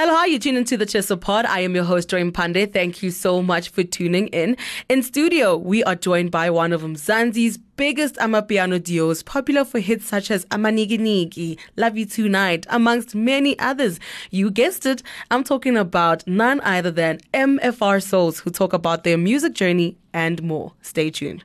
Hello, 0.00 0.14
hi, 0.14 0.26
you're 0.26 0.38
tuning 0.38 0.58
into 0.58 0.76
the 0.76 0.86
Tshisa 0.86 1.20
Pod. 1.20 1.44
I 1.44 1.58
am 1.58 1.74
your 1.74 1.82
host, 1.82 2.08
Joy 2.08 2.22
Pande. 2.30 2.72
Thank 2.72 3.02
you 3.02 3.10
so 3.10 3.42
much 3.42 3.70
for 3.70 3.82
tuning 3.82 4.28
in. 4.28 4.56
In 4.88 5.02
studio, 5.02 5.56
we 5.56 5.82
are 5.82 5.96
joined 5.96 6.30
by 6.30 6.50
one 6.50 6.72
of 6.72 6.82
Mzansi's 6.82 7.58
biggest 7.58 8.14
Amapiano 8.14 8.80
duos, 8.80 9.24
popular 9.24 9.64
for 9.64 9.80
hits 9.80 10.06
such 10.06 10.30
as 10.30 10.46
Amanikiniki, 10.52 11.58
Love 11.74 11.96
You 11.98 12.06
Tonight, 12.06 12.64
amongst 12.70 13.16
many 13.16 13.58
others. 13.58 13.98
You 14.30 14.52
guessed 14.52 14.86
it, 14.86 15.02
I'm 15.32 15.42
talking 15.42 15.76
about 15.76 16.24
none 16.28 16.60
other 16.60 16.92
than 16.92 17.18
MFR 17.34 18.00
Souls, 18.00 18.38
who 18.38 18.50
talk 18.50 18.72
about 18.72 19.02
their 19.02 19.18
music 19.18 19.54
journey 19.54 19.98
and 20.14 20.40
more. 20.44 20.74
Stay 20.80 21.10
tuned. 21.10 21.42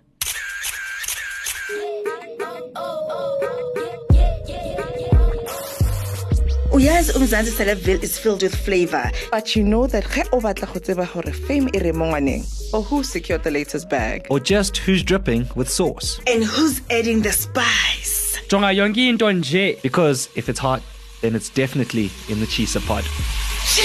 Uyazi 6.84 7.14
umzansi 7.14 7.52
celebville 7.52 8.04
is 8.04 8.20
filled 8.20 8.42
with 8.42 8.54
flavor. 8.54 9.10
But 9.32 9.56
you 9.56 9.64
know 9.64 9.88
that 9.88 10.04
ge 10.04 10.28
o 10.34 10.42
batla 10.42 10.68
go 10.74 10.82
tseba 10.82 11.08
gore 11.14 11.32
fame 11.32 11.70
e 11.74 11.80
re 11.80 11.94
mo 11.94 12.12
ngwaneng 12.12 12.44
or 12.74 12.84
who 12.84 13.04
secured 13.04 13.44
the 13.44 13.52
latest 13.52 13.88
bag? 13.88 14.28
Or 14.30 14.38
just 14.38 14.76
who's 14.80 15.02
dripping 15.02 15.48
with 15.56 15.70
sauce. 15.70 16.20
and 16.28 16.44
who's 16.44 16.82
adding 16.90 17.22
the 17.22 17.32
spice? 17.32 18.38
Jonga 18.50 18.76
yonke 18.76 19.08
into 19.08 19.24
nje. 19.24 19.82
Because 19.82 20.28
if 20.36 20.50
it's 20.50 20.60
hot, 20.60 20.82
then 21.22 21.36
it's 21.36 21.48
definitely 21.48 22.12
in 22.28 22.42
the 22.42 22.46
Tshisa 22.46 22.86
pod. 22.86 23.06
So 23.64 23.82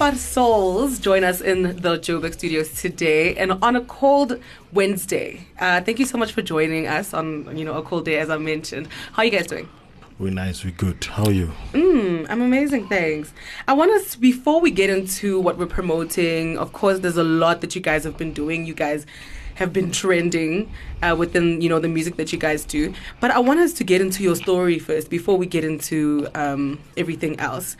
MFR 0.00 0.16
Souls 0.16 0.98
join 0.98 1.24
us 1.24 1.42
in 1.42 1.62
the 1.62 1.98
Joburg 1.98 2.32
studios 2.32 2.72
today 2.72 3.36
and 3.36 3.52
on 3.62 3.76
a 3.76 3.82
cold 3.82 4.40
Wednesday. 4.72 5.46
Uh, 5.58 5.82
thank 5.82 5.98
you 5.98 6.06
so 6.06 6.16
much 6.16 6.32
for 6.32 6.40
joining 6.40 6.86
us 6.86 7.12
on 7.12 7.54
you 7.54 7.66
know 7.66 7.74
a 7.74 7.82
cold 7.82 8.06
day 8.06 8.16
as 8.16 8.30
I 8.30 8.38
mentioned. 8.38 8.88
How 9.12 9.20
are 9.20 9.24
you 9.26 9.30
guys 9.30 9.46
doing? 9.46 9.68
We're 10.18 10.32
nice, 10.32 10.64
we're 10.64 10.70
good. 10.70 11.04
How 11.04 11.24
are 11.24 11.32
you? 11.32 11.52
Mm, 11.74 12.30
I'm 12.30 12.40
amazing, 12.40 12.88
thanks. 12.88 13.34
I 13.68 13.74
want 13.74 13.90
us 13.90 14.16
before 14.16 14.62
we 14.62 14.70
get 14.70 14.88
into 14.88 15.38
what 15.38 15.58
we're 15.58 15.66
promoting. 15.66 16.56
Of 16.56 16.72
course, 16.72 17.00
there's 17.00 17.18
a 17.18 17.24
lot 17.24 17.60
that 17.60 17.74
you 17.74 17.82
guys 17.82 18.04
have 18.04 18.16
been 18.16 18.32
doing. 18.32 18.64
You 18.64 18.72
guys 18.72 19.04
have 19.60 19.72
been 19.74 19.92
trending 19.92 20.72
uh, 21.02 21.14
within 21.16 21.60
you 21.60 21.68
know 21.68 21.78
the 21.78 21.88
music 21.88 22.16
that 22.16 22.32
you 22.32 22.38
guys 22.38 22.64
do. 22.64 22.92
But 23.20 23.30
I 23.30 23.38
want 23.38 23.60
us 23.60 23.72
to 23.74 23.84
get 23.84 24.00
into 24.00 24.22
your 24.22 24.34
story 24.34 24.78
first 24.78 25.10
before 25.10 25.36
we 25.36 25.46
get 25.46 25.64
into 25.64 26.26
um, 26.34 26.80
everything 26.96 27.38
else. 27.38 27.76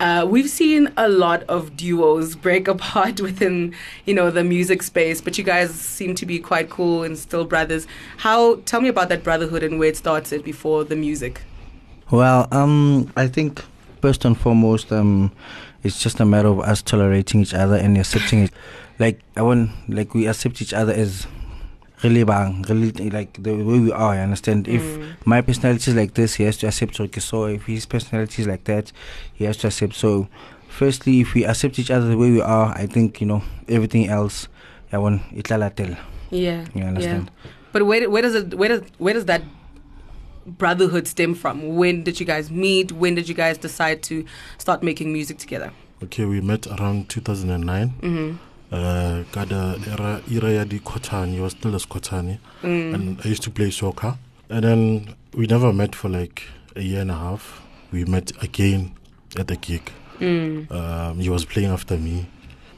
Uh, 0.00 0.26
we've 0.28 0.48
seen 0.48 0.92
a 0.96 1.08
lot 1.08 1.42
of 1.44 1.76
duos 1.76 2.34
break 2.34 2.66
apart 2.74 3.20
within 3.20 3.74
you 4.06 4.14
know 4.14 4.30
the 4.30 4.44
music 4.44 4.82
space, 4.82 5.20
but 5.20 5.36
you 5.36 5.44
guys 5.44 5.74
seem 5.74 6.14
to 6.14 6.24
be 6.24 6.38
quite 6.38 6.70
cool 6.70 7.02
and 7.02 7.18
still 7.18 7.44
brothers. 7.44 7.86
How? 8.18 8.56
Tell 8.64 8.80
me 8.80 8.88
about 8.88 9.08
that 9.10 9.22
brotherhood 9.22 9.62
and 9.62 9.78
where 9.78 9.88
it 9.88 9.96
started 9.96 10.44
before 10.44 10.84
the 10.84 10.96
music. 10.96 11.42
Well, 12.10 12.46
um, 12.52 13.12
I 13.16 13.26
think 13.26 13.64
first 14.00 14.24
and 14.24 14.38
foremost, 14.38 14.92
um, 14.92 15.32
it's 15.82 16.00
just 16.00 16.20
a 16.20 16.24
matter 16.24 16.48
of 16.48 16.60
us 16.60 16.80
tolerating 16.80 17.40
each 17.40 17.54
other 17.54 17.76
and 17.76 17.98
accepting 17.98 18.44
it. 18.44 18.52
Like 18.98 19.20
I 19.36 19.42
want, 19.42 19.70
like 19.88 20.14
we 20.14 20.26
accept 20.26 20.62
each 20.62 20.72
other 20.72 20.92
as 20.92 21.26
really 22.02 22.22
bang, 22.24 22.62
really 22.68 23.10
like 23.10 23.42
the 23.42 23.54
way 23.54 23.78
we 23.80 23.92
are. 23.92 24.14
I 24.14 24.20
understand. 24.20 24.68
If 24.68 24.82
my 25.26 25.40
personality 25.40 25.90
is 25.90 25.96
like 25.96 26.14
this, 26.14 26.34
he 26.34 26.44
has 26.44 26.56
to 26.58 26.68
accept. 26.68 27.00
Okay, 27.00 27.20
so 27.20 27.46
if 27.46 27.64
his 27.64 27.86
personality 27.86 28.42
is 28.42 28.48
like 28.48 28.64
that, 28.64 28.92
he 29.32 29.44
has 29.44 29.56
to 29.58 29.68
accept. 29.68 29.94
So, 29.94 30.28
firstly, 30.68 31.20
if 31.20 31.34
we 31.34 31.44
accept 31.44 31.78
each 31.78 31.90
other 31.90 32.08
the 32.08 32.16
way 32.16 32.30
we 32.30 32.40
are, 32.40 32.68
I 32.76 32.86
think 32.86 33.20
you 33.20 33.26
know 33.26 33.42
everything 33.68 34.08
else. 34.08 34.48
I 34.92 34.98
want 34.98 35.22
itlalatel. 35.32 35.98
Yeah. 36.30 36.66
You 36.74 36.84
understand? 36.84 37.30
But 37.72 37.86
where 37.86 38.08
where 38.08 38.22
does 38.22 38.36
it 38.36 38.54
where 38.54 38.68
does 38.68 38.82
where 38.98 39.14
does 39.14 39.24
that 39.24 39.42
brotherhood 40.46 41.08
stem 41.08 41.34
from? 41.34 41.74
When 41.74 42.04
did 42.04 42.20
you 42.20 42.26
guys 42.26 42.50
meet? 42.50 42.92
When 42.92 43.16
did 43.16 43.28
you 43.28 43.34
guys 43.34 43.58
decide 43.58 44.04
to 44.04 44.24
start 44.58 44.82
making 44.84 45.12
music 45.12 45.38
together? 45.38 45.72
Okay, 46.02 46.24
we 46.24 46.40
met 46.40 46.66
around 46.68 47.08
2009. 47.08 47.94
Mm-hmm. 48.00 48.36
Uh, 48.74 49.22
kada 49.30 49.76
era 49.86 50.20
era 50.28 50.50
ya 50.52 50.64
di 50.64 50.80
Kotani, 50.80 51.40
was 51.40 51.52
still 51.52 51.74
a 51.74 51.78
Kotani, 51.78 52.38
Mm. 52.62 52.94
and 52.94 53.20
I 53.24 53.28
used 53.28 53.42
to 53.44 53.50
play 53.50 53.70
soccer. 53.70 54.16
And 54.50 54.64
then 54.64 55.14
we 55.32 55.46
never 55.46 55.72
met 55.72 55.94
for 55.94 56.08
like 56.08 56.42
a 56.74 56.80
year 56.82 57.00
and 57.02 57.10
a 57.10 57.14
half. 57.14 57.62
We 57.92 58.04
met 58.04 58.32
again 58.42 58.90
at 59.38 59.46
the 59.46 59.56
gig. 59.56 59.92
Mm. 60.18 60.70
Um, 60.72 61.20
he 61.20 61.28
was 61.30 61.44
playing 61.44 61.70
after 61.70 61.96
me. 61.96 62.26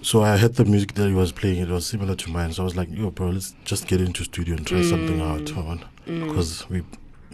So 0.02 0.22
I 0.22 0.36
heard 0.36 0.54
the 0.56 0.64
music 0.66 0.92
that 0.94 1.08
he 1.08 1.14
was 1.14 1.32
playing. 1.32 1.62
It 1.62 1.68
was 1.68 1.86
similar 1.86 2.14
to 2.14 2.30
mine. 2.30 2.52
So 2.52 2.62
I 2.62 2.64
was 2.64 2.76
like, 2.76 2.88
"Yo, 2.92 3.10
bro, 3.10 3.30
let's 3.30 3.54
just 3.64 3.86
get 3.88 4.00
into 4.00 4.22
studio 4.24 4.54
and 4.56 4.66
try 4.66 4.82
something 4.82 5.20
out, 5.22 5.50
man." 5.56 5.80
Mm. 6.06 6.28
Because 6.28 6.68
we 6.68 6.82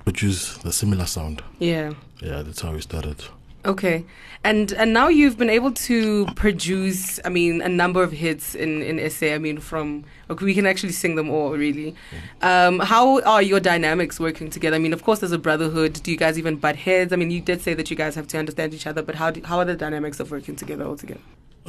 produce 0.04 0.56
the 0.58 0.72
similar 0.72 1.06
sound. 1.06 1.42
Yeah. 1.58 1.94
Yeah, 2.20 2.42
that's 2.42 2.60
how 2.62 2.72
we 2.72 2.80
started. 2.80 3.24
Okay. 3.64 4.04
And 4.44 4.72
and 4.72 4.92
now 4.92 5.06
you've 5.06 5.38
been 5.38 5.50
able 5.50 5.70
to 5.72 6.26
produce, 6.34 7.20
I 7.24 7.28
mean, 7.28 7.62
a 7.62 7.68
number 7.68 8.02
of 8.02 8.10
hits 8.10 8.56
in 8.56 8.82
in 8.82 9.08
SA. 9.08 9.26
I 9.34 9.38
mean, 9.38 9.60
from 9.60 10.04
okay, 10.28 10.44
we 10.44 10.52
can 10.52 10.66
actually 10.66 10.92
sing 10.92 11.14
them 11.14 11.30
all, 11.30 11.52
really. 11.52 11.94
Um, 12.40 12.80
how 12.80 13.20
are 13.22 13.40
your 13.40 13.60
dynamics 13.60 14.18
working 14.18 14.50
together? 14.50 14.74
I 14.74 14.80
mean, 14.80 14.92
of 14.92 15.04
course, 15.04 15.20
there's 15.20 15.30
a 15.32 15.38
brotherhood. 15.38 15.92
Do 16.02 16.10
you 16.10 16.16
guys 16.16 16.38
even 16.38 16.56
butt 16.56 16.74
heads? 16.74 17.12
I 17.12 17.16
mean, 17.16 17.30
you 17.30 17.40
did 17.40 17.60
say 17.60 17.74
that 17.74 17.88
you 17.88 17.96
guys 17.96 18.16
have 18.16 18.26
to 18.28 18.38
understand 18.38 18.74
each 18.74 18.86
other, 18.86 19.00
but 19.00 19.14
how 19.14 19.30
do, 19.30 19.40
how 19.44 19.58
are 19.58 19.64
the 19.64 19.76
dynamics 19.76 20.18
of 20.18 20.32
working 20.32 20.56
together 20.56 20.84
all 20.84 20.96
together? 20.96 21.20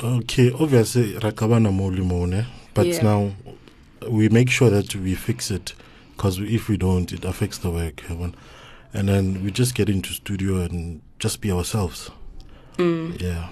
Okay, 0.03 0.51
obviously, 0.51 1.13
rakabana 1.13 1.71
molimone, 1.71 2.45
but 2.73 2.87
Yeah. 2.87 3.03
now 3.03 3.33
we 4.09 4.29
make 4.29 4.49
sure 4.49 4.71
that 4.71 4.95
we 4.95 5.13
fix 5.13 5.51
it 5.51 5.75
because 6.15 6.39
if 6.39 6.67
we 6.69 6.77
don't, 6.77 7.11
it 7.13 7.23
affects 7.23 7.59
the 7.59 7.69
work. 7.69 8.01
And 8.95 9.09
then 9.09 9.43
we 9.43 9.51
just 9.51 9.75
get 9.75 9.89
into 9.89 10.13
studio 10.13 10.61
and 10.61 11.01
just 11.23 11.39
be 11.39 11.50
ourselves. 11.56 12.11
Mm. 12.78 13.16
Yeah. 13.22 13.47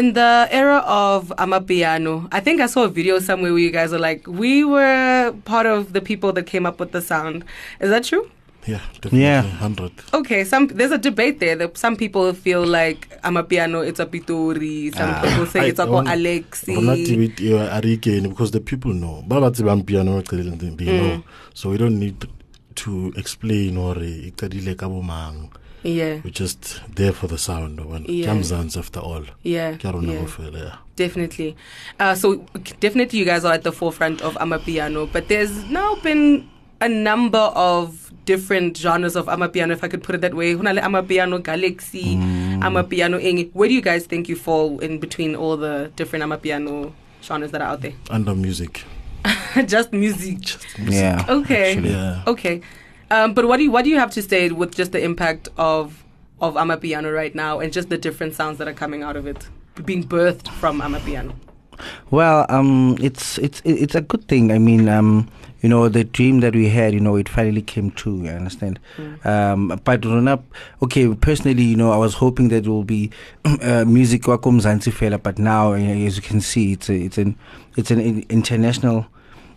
In 0.00 0.12
the 0.12 0.46
era 0.50 0.84
of 0.84 1.32
Amapiano, 1.38 2.28
I 2.30 2.40
think 2.40 2.60
I 2.60 2.66
saw 2.66 2.84
a 2.84 2.88
video 2.88 3.20
somewhere 3.20 3.52
where 3.56 3.62
you 3.62 3.70
guys 3.70 3.90
are 3.96 3.98
like, 3.98 4.26
we 4.28 4.64
were 4.64 5.32
part 5.46 5.64
of 5.64 5.94
the 5.96 6.02
people 6.02 6.30
that 6.36 6.44
came 6.44 6.66
up 6.66 6.78
with 6.78 6.92
the 6.92 7.00
sound. 7.00 7.42
Is 7.80 7.88
that 7.88 8.04
true? 8.04 8.28
Yeah, 8.66 8.82
definitely. 9.00 9.22
Yeah. 9.22 9.42
100. 9.64 9.92
Okay, 10.12 10.44
some 10.44 10.66
there's 10.68 10.90
a 10.92 10.98
debate 10.98 11.40
there. 11.40 11.56
That 11.56 11.78
some 11.78 11.96
people 11.96 12.34
feel 12.34 12.66
like 12.66 13.08
Amapiano 13.24 13.80
it's 13.80 13.96
a 13.98 14.04
Pitori. 14.04 14.92
Some 14.94 15.08
Ah, 15.08 15.22
people 15.24 15.46
say 15.46 15.60
I 15.60 15.64
it's 15.72 15.80
a 15.80 15.86
don't- 15.88 16.04
Alexi. 16.06 16.76
Rona 16.76 16.92
debate 17.00 17.40
a 17.48 17.80
re 17.80 17.96
ikene 17.96 18.28
because 18.28 18.50
the 18.50 18.60
people 18.60 18.92
know. 18.92 19.24
Ba 19.26 19.40
ba 19.40 19.48
tsebang 19.50 19.86
piano 19.88 20.20
qeleng 20.20 20.58
they 20.60 20.68
Mm. 20.84 21.00
know. 21.00 21.22
So 21.54 21.70
we 21.72 21.78
don't 21.80 21.96
need 21.98 22.28
to 22.84 22.92
explain 23.16 23.78
or 23.80 23.96
e 24.04 24.34
qadile 24.36 24.76
ka 24.76 24.84
bomang. 24.86 25.48
Yeah, 25.82 26.20
We're 26.24 26.30
just 26.30 26.80
there 26.94 27.12
for 27.12 27.26
the 27.28 27.38
sound. 27.38 27.80
One. 27.84 28.04
Yeah. 28.08 28.26
Jamzans 28.26 28.76
after 28.76 29.00
all. 29.00 29.24
yeah, 29.42 29.76
Ke 29.76 29.84
a 29.84 29.92
rona 29.92 30.12
yeah. 30.12 30.76
Definitely. 30.96 31.56
Uh, 32.00 32.14
so 32.14 32.44
definitely 32.80 33.18
you 33.18 33.24
guys 33.24 33.44
are 33.44 33.52
at 33.54 33.62
the 33.62 33.72
forefront 33.72 34.20
of 34.22 34.34
Amapiano, 34.36 35.10
but 35.12 35.28
there's 35.28 35.64
now 35.70 35.94
been 35.96 36.48
a 36.80 36.88
number 36.88 37.38
of 37.54 38.12
different 38.24 38.76
genres 38.76 39.16
of 39.16 39.26
Amapiano, 39.26 39.72
if 39.72 39.82
I 39.82 39.88
could 39.88 40.02
put 40.02 40.14
it 40.14 40.20
that 40.20 40.34
way. 40.34 40.54
Hunale 40.54 40.80
Amapiano 40.80 41.42
Galaxy, 41.42 42.16
Amapiano 42.16 43.18
Engi. 43.22 43.50
Where 43.52 43.68
do 43.68 43.74
you 43.74 43.80
guys 43.80 44.06
think 44.06 44.28
you 44.28 44.36
fall 44.36 44.78
in 44.80 44.98
between 44.98 45.34
all 45.34 45.56
the 45.56 45.90
different 45.96 46.24
Amapiano 46.24 46.92
genres 47.22 47.50
that 47.52 47.62
are 47.62 47.68
out 47.68 47.80
there? 47.82 47.94
Under 48.10 48.34
music. 48.34 48.84
Just 49.66 49.92
music. 49.92 50.38
Yeah. 50.78 51.24
Okay. 51.28 51.72
actually. 51.72 51.90
Yeah. 51.90 52.22
Okay. 52.26 52.60
Um, 53.10 53.34
but 53.34 53.46
what 53.46 53.56
do 53.56 53.62
you 53.64 53.70
what 53.70 53.84
do 53.84 53.90
you 53.90 53.98
have 53.98 54.10
to 54.12 54.22
say 54.22 54.50
with 54.50 54.74
just 54.74 54.92
the 54.92 55.02
impact 55.02 55.48
of 55.56 56.04
of 56.40 56.54
Amapiano 56.54 57.14
right 57.14 57.34
now 57.34 57.58
and 57.58 57.72
just 57.72 57.88
the 57.88 57.98
different 57.98 58.34
sounds 58.34 58.58
that 58.58 58.68
are 58.68 58.74
coming 58.74 59.02
out 59.02 59.16
of 59.16 59.26
it, 59.26 59.48
being 59.84 60.04
birthed 60.04 60.48
from 60.48 60.80
Amapiano? 60.80 61.34
Well, 62.10 62.46
um, 62.48 62.96
it's 63.00 63.38
it's 63.38 63.62
it's 63.64 63.94
a 63.94 64.00
good 64.00 64.26
thing. 64.28 64.50
I 64.52 64.58
mean, 64.58 64.88
um, 64.88 65.28
you 65.62 65.68
know, 65.68 65.88
the 65.88 66.04
dream 66.04 66.40
that 66.40 66.54
we 66.54 66.68
had, 66.68 66.92
you 66.92 67.00
know, 67.00 67.16
it 67.16 67.28
finally 67.28 67.62
came 67.62 67.90
true. 67.92 68.26
I 68.26 68.30
understand? 68.30 68.78
Um, 69.24 69.80
but 69.84 70.04
Rona, 70.04 70.42
okay, 70.82 71.12
personally, 71.14 71.62
you 71.62 71.76
know, 71.76 71.92
I 71.92 71.96
was 71.96 72.14
hoping 72.14 72.48
that 72.48 72.66
it 72.66 72.68
will 72.68 72.84
be 72.84 73.10
uh, 73.44 73.84
music 73.86 74.22
wakom 74.22 74.60
Zanzifela, 74.60 75.22
but 75.22 75.38
now, 75.38 75.72
uh, 75.72 75.76
as 75.76 76.16
you 76.16 76.22
can 76.22 76.40
see, 76.40 76.72
it's 76.72 76.88
a, 76.88 76.94
it's 76.94 77.18
an 77.18 77.36
it's 77.76 77.90
an 77.90 78.00
in- 78.00 78.26
international 78.28 79.06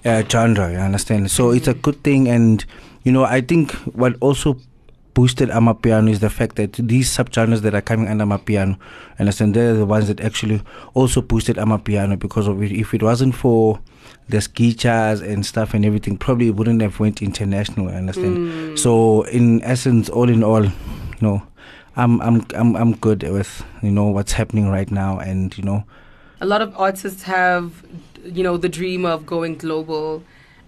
uh, 0.06 0.24
genre. 0.28 0.72
You 0.72 0.78
understand? 0.80 1.32
So 1.32 1.52
it's 1.52 1.68
a 1.68 1.74
good 1.74 2.04
thing, 2.04 2.28
and 2.28 2.64
you 3.04 3.12
know, 3.12 3.24
I 3.24 3.42
think 3.42 3.72
what 3.96 4.16
also 4.22 4.58
boosted 5.14 5.50
Amapiano 5.50 6.10
is 6.10 6.20
the 6.22 6.30
fact 6.30 6.56
that 6.56 6.74
these 6.74 7.10
subgenres 7.16 7.62
that 7.62 7.76
are 7.76 7.82
coming 7.82 8.08
under 8.08 8.24
Amapiano, 8.24 8.78
understand, 9.20 9.54
they're 9.54 9.74
the 9.74 9.86
ones 9.86 10.08
that 10.08 10.22
actually 10.22 10.62
also 10.94 11.22
boosted 11.22 11.58
Amapiano 11.58 12.18
because 12.18 12.48
of 12.48 12.62
it. 12.64 12.72
If 12.72 12.94
it 12.94 13.04
wasn't 13.04 13.36
for 13.36 13.80
the 14.30 14.38
skichas 14.38 15.22
and 15.22 15.46
stuff 15.46 15.74
and 15.74 15.86
everything, 15.86 16.18
probably 16.18 16.48
it 16.48 16.56
wouldn't 16.56 16.82
have 16.82 17.00
went 17.00 17.22
international. 17.22 17.90
Understand. 17.90 18.80
So 18.80 19.24
in 19.24 19.62
essence, 19.64 20.08
all 20.10 20.30
in 20.30 20.44
all, 20.44 20.64
you 20.64 20.72
know, 21.22 21.44
I'm 21.98 22.22
I'm 22.22 22.46
I'm 22.56 22.76
I'm 22.78 22.96
good 22.96 23.24
with 23.24 23.66
you 23.84 23.92
know 23.92 24.06
what's 24.08 24.32
happening 24.32 24.70
right 24.70 24.90
now, 24.90 25.20
and 25.20 25.56
you 25.58 25.64
know, 25.64 25.84
A 26.40 26.46
lot 26.46 26.62
of 26.62 26.74
artists 26.78 27.24
have, 27.24 27.84
you 28.24 28.44
know, 28.44 28.58
the 28.58 28.70
dream 28.70 29.06
of 29.06 29.26
going 29.26 29.58
global. 29.58 30.24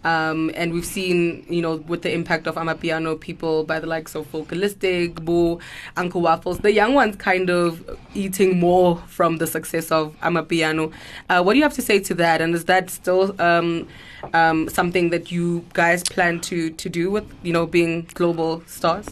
Um, 0.06 0.52
and 0.54 0.74
we've 0.74 0.86
seen, 0.86 1.46
you 1.48 1.62
know, 1.62 1.78
with 1.78 2.02
the 2.02 2.12
impact 2.12 2.46
of 2.46 2.56
Amapiano, 2.56 3.18
people 3.18 3.64
by 3.64 3.80
the 3.80 3.88
likes 3.88 4.16
of 4.16 4.28
Focalistic, 4.28 5.16
Boo, 5.24 5.60
Uncle 5.96 6.20
Waffles, 6.20 6.60
the 6.60 6.74
young 6.74 6.94
ones 6.94 7.16
kind 7.16 7.50
of 7.50 7.98
eating 8.14 8.60
more 8.60 8.98
from 9.08 9.38
the 9.38 9.48
success 9.48 9.92
of 9.92 10.14
Amapiano. 10.20 10.92
Uh, 11.30 11.42
what 11.42 11.54
do 11.54 11.60
you 11.60 11.64
have 11.64 11.74
to 11.76 11.82
say 11.82 12.00
to 12.00 12.14
that? 12.16 12.42
And 12.42 12.54
is 12.54 12.66
that 12.66 12.90
still 12.90 13.34
um, 13.42 13.88
um, 14.34 14.68
something 14.68 15.10
that 15.12 15.32
you 15.32 15.64
guys 15.72 16.04
plan 16.04 16.42
to, 16.42 16.72
to 16.72 16.90
do 16.90 17.10
with, 17.10 17.26
you 17.42 17.54
know, 17.54 17.66
being 17.66 18.06
global 18.14 18.62
stars? 18.68 19.08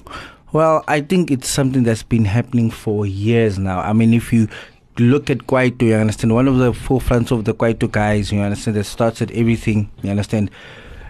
Well, 0.52 0.84
I 0.90 1.00
think 1.00 1.32
it's 1.32 1.48
something 1.48 1.84
that's 1.84 2.04
been 2.04 2.26
happening 2.26 2.70
for 2.70 3.06
years 3.06 3.58
now. 3.58 3.80
I 3.80 3.94
mean, 3.94 4.14
if 4.14 4.34
you 4.34 4.50
look 5.02 5.30
at 5.30 5.40
Kwaito, 5.40 5.82
you 5.82 5.96
understand, 5.96 6.34
one 6.34 6.48
of 6.48 6.58
the 6.58 6.72
forefronts 6.72 7.32
of 7.32 7.46
the 7.46 7.54
Kwaito 7.54 7.92
guys, 7.92 8.32
you 8.32 8.40
understand, 8.40 8.78
that 8.78 8.86
started 8.86 9.32
everything, 9.32 9.90
you 10.02 10.10
understand. 10.10 10.50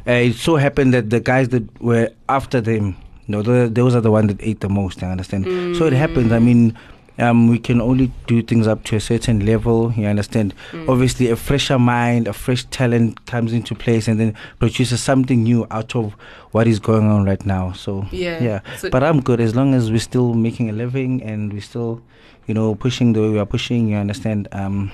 Uh, 0.07 0.11
it 0.11 0.33
so 0.33 0.55
happened 0.55 0.93
that 0.93 1.09
the 1.09 1.19
guys 1.19 1.49
that 1.49 1.81
were 1.81 2.09
after 2.27 2.59
them, 2.59 2.97
you 3.27 3.35
know, 3.35 3.41
the, 3.41 3.69
those 3.69 3.95
are 3.95 4.01
the 4.01 4.11
ones 4.11 4.33
that 4.33 4.41
ate 4.41 4.59
the 4.61 4.69
most, 4.69 5.01
you 5.01 5.07
understand. 5.07 5.45
So 5.77 5.85
it 5.85 5.93
happens. 5.93 6.31
I 6.31 6.39
mean, 6.39 6.77
um, 7.21 7.47
we 7.47 7.59
can 7.59 7.79
only 7.81 8.11
do 8.27 8.41
things 8.41 8.67
up 8.67 8.83
to 8.85 8.95
a 8.95 8.99
certain 8.99 9.45
level, 9.45 9.93
you 9.95 10.05
understand. 10.07 10.53
Obviously, 10.87 11.29
a 11.29 11.35
fresher 11.35 11.77
mind, 11.79 12.27
a 12.27 12.33
fresh 12.33 12.65
talent 12.65 13.25
comes 13.27 13.53
into 13.53 13.75
place 13.75 14.07
and 14.07 14.19
then 14.19 14.33
produces 14.59 15.01
something 15.01 15.43
new 15.43 15.67
out 15.71 15.95
of 15.95 16.13
what 16.51 16.67
is 16.67 16.79
going 16.79 17.07
on 17.09 17.23
right 17.25 17.45
now. 17.45 17.71
So, 17.73 18.05
Yeah. 18.11 18.43
yeah. 18.43 18.59
So- 18.77 18.89
but 18.89 19.03
I'm 19.03 19.21
good 19.21 19.39
as 19.39 19.55
long 19.55 19.73
as 19.73 19.91
we're 19.91 19.99
still 19.99 20.33
making 20.33 20.69
a 20.69 20.73
living 20.73 21.21
and 21.23 21.53
we're 21.53 21.61
still, 21.61 22.01
you 22.47 22.53
know, 22.53 22.75
pushing 22.75 23.13
the 23.13 23.21
way 23.21 23.29
we 23.29 23.39
are 23.39 23.45
pushing, 23.45 23.87
you 23.89 23.97
understand. 23.97 24.47
Um, 24.51 24.91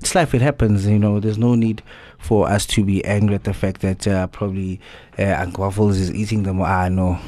it's 0.00 0.14
life, 0.14 0.34
it 0.34 0.42
happens, 0.42 0.86
you 0.86 0.98
know, 0.98 1.20
there's 1.20 1.38
no 1.38 1.54
need 1.54 1.82
for 2.18 2.48
us 2.48 2.64
to 2.66 2.82
be 2.84 3.04
angry 3.04 3.34
at 3.34 3.44
the 3.44 3.52
fact 3.52 3.82
that 3.82 4.06
uh, 4.08 4.26
probably 4.28 4.80
uh, 5.18 5.36
Uncle 5.38 5.64
Waffles 5.64 5.98
is 5.98 6.12
eating 6.14 6.44
them. 6.44 6.60
Ah, 6.62 6.88
no. 6.88 7.18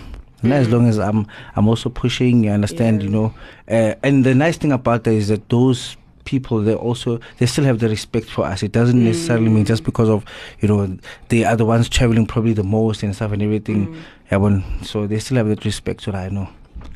And 0.42 0.52
as 0.52 0.68
long 0.68 0.88
as 0.88 0.98
I'm, 0.98 1.26
I'm 1.56 1.68
also 1.68 1.88
pushing. 1.88 2.44
You 2.44 2.50
understand, 2.50 3.02
Yeah. 3.02 3.08
you 3.08 3.14
know. 3.14 3.34
Uh, 3.68 3.94
and 4.02 4.24
the 4.24 4.34
nice 4.34 4.56
thing 4.56 4.72
about 4.72 5.04
that 5.04 5.12
is 5.12 5.28
that 5.28 5.48
those 5.48 5.96
people, 6.24 6.60
they 6.60 6.74
also 6.74 7.18
they 7.38 7.46
still 7.46 7.64
have 7.64 7.78
the 7.78 7.88
respect 7.88 8.28
for 8.28 8.44
us. 8.44 8.62
It 8.62 8.72
doesn't 8.72 9.00
mm. 9.00 9.04
necessarily 9.04 9.48
mean 9.48 9.64
just 9.64 9.82
because 9.82 10.08
of, 10.08 10.24
you 10.60 10.68
know, 10.68 10.98
they 11.28 11.44
are 11.44 11.56
the 11.56 11.64
ones 11.64 11.88
traveling 11.88 12.26
probably 12.26 12.52
the 12.52 12.62
most 12.62 13.02
and 13.02 13.14
stuff 13.14 13.32
and 13.32 13.42
everything. 13.42 13.88
Mm. 13.88 14.00
Yeah, 14.30 14.38
well, 14.38 14.62
so 14.82 15.06
they 15.06 15.18
still 15.18 15.38
have 15.38 15.48
that 15.48 15.64
respect. 15.64 16.02
So 16.02 16.12
I 16.12 16.28
know, 16.28 16.48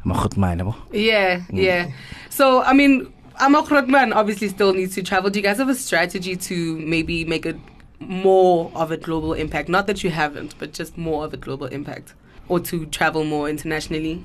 I'm 0.05 0.13
a 0.13 0.23
good 0.23 0.37
man. 0.37 0.59
yabo. 0.61 0.77
Yeah, 0.93 1.41
mm. 1.41 1.47
yeah. 1.53 1.91
So, 2.29 2.63
I 2.63 2.73
mean, 2.75 3.13
i'm 3.41 3.55
Amok 3.55 3.69
Rotman 3.71 4.15
obviously 4.15 4.49
still 4.49 4.75
needs 4.75 4.95
to 4.95 5.03
travel. 5.03 5.31
Do 5.31 5.39
you 5.39 5.43
guys 5.43 5.59
have 5.59 5.69
a 5.69 5.75
strategy 5.75 6.37
to 6.37 6.79
maybe 6.79 7.25
make 7.25 7.47
it 7.47 7.57
more 7.99 8.71
of 8.75 8.91
a 8.91 8.97
global 8.97 9.33
impact? 9.33 9.69
Not 9.69 9.87
that 9.87 10.05
you 10.05 10.11
haven't, 10.11 10.55
but 10.59 10.73
just 10.73 10.99
more 10.99 11.25
of 11.25 11.33
a 11.33 11.39
global 11.39 11.67
impact. 11.67 12.15
Or 12.49 12.61
to 12.61 12.87
travel 12.87 13.25
more 13.25 13.49
internationally? 13.49 14.25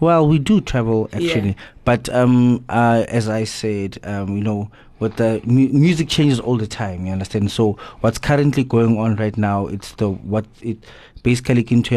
Well, 0.00 0.26
we 0.26 0.38
do 0.38 0.60
travel 0.60 1.08
actually, 1.12 1.50
Yeah. 1.50 1.54
but 1.84 2.08
um, 2.08 2.64
uh, 2.68 3.04
as 3.08 3.28
I 3.28 3.44
said, 3.44 3.98
um, 4.04 4.36
you 4.36 4.42
know, 4.42 4.70
with 4.98 5.16
the 5.16 5.40
mu- 5.44 5.68
music 5.68 6.08
changes 6.08 6.40
all 6.40 6.56
the 6.56 6.66
time. 6.66 7.06
You 7.06 7.12
understand? 7.12 7.50
So 7.50 7.78
what's 8.00 8.18
currently 8.18 8.64
going 8.64 8.98
on 8.98 9.16
right 9.16 9.36
now, 9.36 9.66
it's 9.66 9.92
the 9.92 10.10
what 10.10 10.46
it 10.62 10.78
basically 11.22 11.62
into 11.70 11.94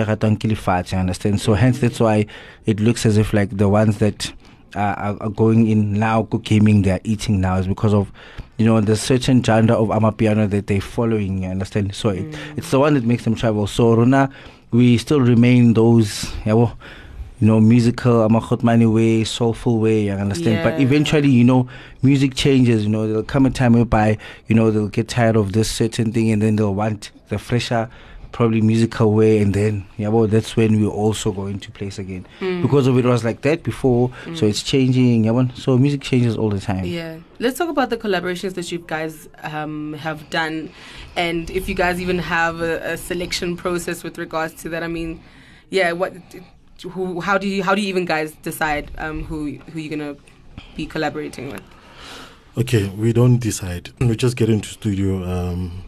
You 0.92 1.00
understand? 1.00 1.42
So 1.42 1.54
hence 1.56 1.80
that's 1.80 2.00
why 2.00 2.28
it 2.66 2.80
looks 2.80 3.06
as 3.06 3.18
if 3.18 3.34
like 3.34 3.58
the 3.58 3.68
ones 3.68 3.98
that 3.98 4.32
uh, 4.76 4.80
are, 4.80 5.18
are 5.22 5.30
going 5.30 5.68
in 5.68 5.94
now 5.94 6.24
gaming, 6.44 6.84
they're 6.84 7.02
eating 7.04 7.42
now 7.42 7.58
is 7.58 7.68
because 7.68 7.94
of 7.94 8.12
you 8.58 8.66
know 8.66 8.82
the 8.82 8.96
certain 8.96 9.44
genre 9.44 9.76
of 9.76 9.90
amapiano 9.90 10.50
that 10.50 10.68
they're 10.68 10.82
following. 10.82 11.44
You 11.44 11.50
understand? 11.50 11.96
So 11.96 12.10
it, 12.10 12.32
mm. 12.32 12.58
it's 12.58 12.72
the 12.72 12.80
one 12.80 12.94
that 12.96 13.04
makes 13.04 13.24
them 13.24 13.36
travel. 13.36 13.68
So 13.68 13.96
Rona, 13.96 14.30
we 14.72 14.98
still 14.98 15.22
remain 15.22 15.74
those. 15.74 16.32
Yeah, 16.46 16.54
well, 16.54 16.78
you 17.40 17.48
know, 17.48 17.60
musical, 17.60 18.28
Amakhotmani 18.28 18.92
way, 18.92 19.24
soulful 19.24 19.78
way, 19.78 20.06
you 20.06 20.12
understand? 20.12 20.64
But 20.64 20.82
eventually, 20.82 21.30
you 21.30 21.44
know, 21.44 21.70
music 22.02 22.34
changes, 22.34 22.84
you 22.84 22.90
know, 22.90 23.08
there'll 23.08 23.24
come 23.24 23.46
a 23.46 23.52
time 23.52 23.74
whereby, 23.74 24.18
you 24.48 24.56
know, 24.56 24.72
they'll 24.72 24.88
get 24.88 25.08
tired 25.08 25.36
of 25.36 25.54
this 25.54 25.70
certain 25.70 26.12
thing 26.12 26.32
and 26.32 26.42
then 26.42 26.56
they'll 26.56 26.74
want 26.74 27.12
the 27.30 27.38
fresher, 27.38 27.90
probably 28.38 28.62
musical 28.62 29.14
way 29.14 29.40
and 29.40 29.56
then, 29.56 29.84
yeah, 29.98 30.10
well, 30.10 30.28
that's 30.28 30.56
when 30.56 30.80
we're 30.80 30.88
also 30.88 31.32
going 31.32 31.58
to 31.60 31.72
place 31.72 31.98
again. 31.98 32.24
Because 32.40 32.86
of 32.86 32.96
it 32.96 33.04
was 33.04 33.26
like 33.26 33.42
that 33.42 33.64
before, 33.64 34.12
so 34.36 34.46
it's 34.46 34.62
changing, 34.62 35.26
yeah, 35.26 35.32
well, 35.32 35.50
so 35.56 35.76
music 35.76 36.02
changes 36.02 36.38
all 36.38 36.52
the 36.52 36.60
time. 36.60 36.86
Yeah. 36.86 37.18
Let's 37.40 37.58
talk 37.58 37.68
about 37.68 37.90
the 37.90 37.98
collaborations 37.98 38.54
that 38.54 38.72
you 38.72 38.78
guys 38.78 39.28
um, 39.42 39.94
have 39.94 40.30
done, 40.30 40.70
and 41.16 41.50
if 41.50 41.68
you 41.68 41.74
guys 41.74 42.00
even 42.00 42.20
have 42.20 42.62
a, 42.62 42.94
a 42.94 42.98
selection 42.98 43.58
process 43.58 44.04
with 44.04 44.20
regards 44.20 44.54
to 44.62 44.70
that. 44.70 44.84
I 44.84 44.88
mean, 44.88 45.20
yeah, 45.72 45.94
what, 45.94 46.14
who, 46.84 47.20
how 47.22 47.40
do 47.40 47.48
you, 47.48 47.64
how 47.64 47.74
do 47.74 47.82
you 47.82 47.88
even 47.88 48.06
guys 48.06 48.34
decide 48.44 48.92
um, 49.00 49.24
who, 49.24 49.54
who 49.72 49.80
you're 49.80 49.98
gonna 49.98 50.16
be 50.76 50.86
collaborating 50.86 51.52
with? 51.52 51.64
Okay, 52.56 52.88
we 52.90 53.14
don't 53.14 53.40
decide. 53.40 53.90
We 54.00 54.16
just 54.16 54.38
get 54.38 54.48
into 54.48 54.70
studio. 54.70 55.24
Um, 55.24 55.86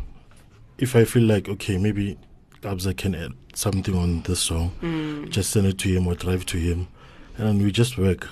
if 0.79 0.95
I 0.95 1.03
feel 1.03 1.23
like 1.23 1.47
okay, 1.47 1.77
maybe 1.77 2.17
Kabza 2.61 2.95
can 2.95 3.15
add 3.15 3.33
something 3.53 3.95
on 3.95 4.21
this 4.23 4.39
song, 4.39 4.71
mm. 4.81 5.29
just 5.29 5.49
send 5.51 5.67
it 5.67 5.77
to 5.79 5.89
him 5.89 6.07
or 6.07 6.15
drive 6.15 6.45
to 6.47 6.57
him, 6.57 6.87
and 7.37 7.61
we 7.61 7.71
just 7.71 7.97
work, 7.97 8.27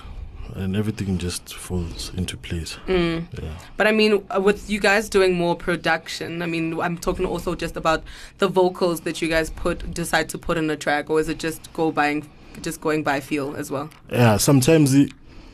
and 0.54 0.76
everything 0.76 1.18
just 1.18 1.54
falls 1.54 2.12
into 2.14 2.36
place. 2.36 2.78
Mm. 2.86 3.26
Yeah. 3.42 3.50
But 3.76 3.86
I 3.86 3.92
mean, 3.92 4.24
uh, 4.34 4.40
with 4.40 4.68
you 4.68 4.80
guys 4.80 5.08
doing 5.08 5.34
more 5.34 5.56
production, 5.56 6.42
I 6.42 6.46
mean, 6.46 6.78
I'm 6.80 6.98
talking 6.98 7.26
also 7.26 7.54
just 7.54 7.76
about 7.76 8.02
the 8.38 8.48
vocals 8.48 9.00
that 9.00 9.20
you 9.22 9.28
guys 9.28 9.50
put 9.50 9.92
decide 9.94 10.28
to 10.30 10.38
put 10.38 10.58
in 10.58 10.68
a 10.70 10.76
track, 10.76 11.10
or 11.10 11.20
is 11.20 11.28
it 11.28 11.38
just 11.38 11.72
go 11.72 11.90
by 11.90 12.22
just 12.62 12.80
going 12.80 13.02
by 13.02 13.20
feel 13.20 13.54
as 13.56 13.70
well? 13.70 13.88
Yeah, 14.10 14.36
sometimes 14.36 14.94